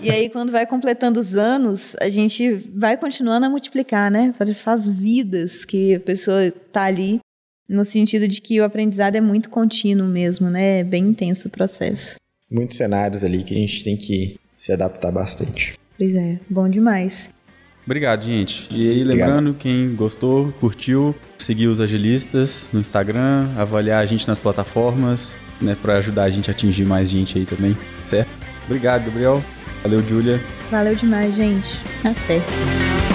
e 0.02 0.10
aí, 0.10 0.30
quando 0.30 0.52
vai 0.52 0.65
completando 0.65 1.19
os 1.19 1.36
anos, 1.36 1.95
a 2.02 2.10
gente 2.10 2.56
vai 2.76 2.97
continuando 2.97 3.45
a 3.45 3.50
multiplicar, 3.50 4.12
né? 4.12 4.34
Parece 4.38 4.63
faz 4.63 4.88
vidas 4.88 5.63
que 5.65 5.95
a 5.95 6.00
pessoa 6.00 6.45
está 6.45 6.84
ali, 6.84 7.19
no 7.67 7.84
sentido 7.84 8.28
de 8.28 8.41
que 8.41 8.60
o 8.60 8.63
aprendizado 8.63 9.15
é 9.15 9.21
muito 9.21 9.50
contínuo 9.50 10.08
mesmo, 10.08 10.50
né? 10.50 10.80
É 10.80 10.84
bem 10.84 11.08
intenso 11.08 11.47
o 11.47 11.52
processo. 11.52 12.15
Muitos 12.52 12.78
cenários 12.78 13.23
ali 13.23 13.43
que 13.43 13.54
a 13.54 13.58
gente 13.58 13.84
tem 13.84 13.97
que 13.97 14.38
se 14.56 14.71
adaptar 14.71 15.12
bastante. 15.12 15.73
Pois 15.97 16.15
é, 16.15 16.39
bom 16.50 16.69
demais. 16.69 17.30
Obrigado, 17.86 18.26
gente. 18.26 18.67
E 18.71 18.89
aí, 18.89 19.04
lembrando, 19.04 19.50
Obrigado. 19.52 19.62
quem 19.62 19.95
gostou, 19.95 20.52
curtiu, 20.60 21.15
seguir 21.38 21.67
os 21.67 21.80
agilistas 21.80 22.69
no 22.73 22.82
Instagram, 22.82 23.50
avaliar 23.58 24.04
a 24.04 24.06
gente 24.06 24.28
nas 24.28 24.41
plataformas, 24.41 25.38
né, 25.62 25.76
para 25.82 25.98
ajudar 25.98 26.24
a 26.24 26.30
gente 26.30 26.50
a 26.50 26.54
atingir 26.54 26.86
mais 26.86 27.10
gente 27.10 27.38
aí 27.38 27.46
também, 27.46 27.78
certo? 28.02 28.30
Obrigado, 28.65 29.06
Gabriel. 29.06 29.43
Valeu, 29.84 30.06
Julia. 30.08 30.41
Valeu 30.70 30.96
demais, 30.96 31.36
gente. 31.36 31.80
Até. 32.04 33.07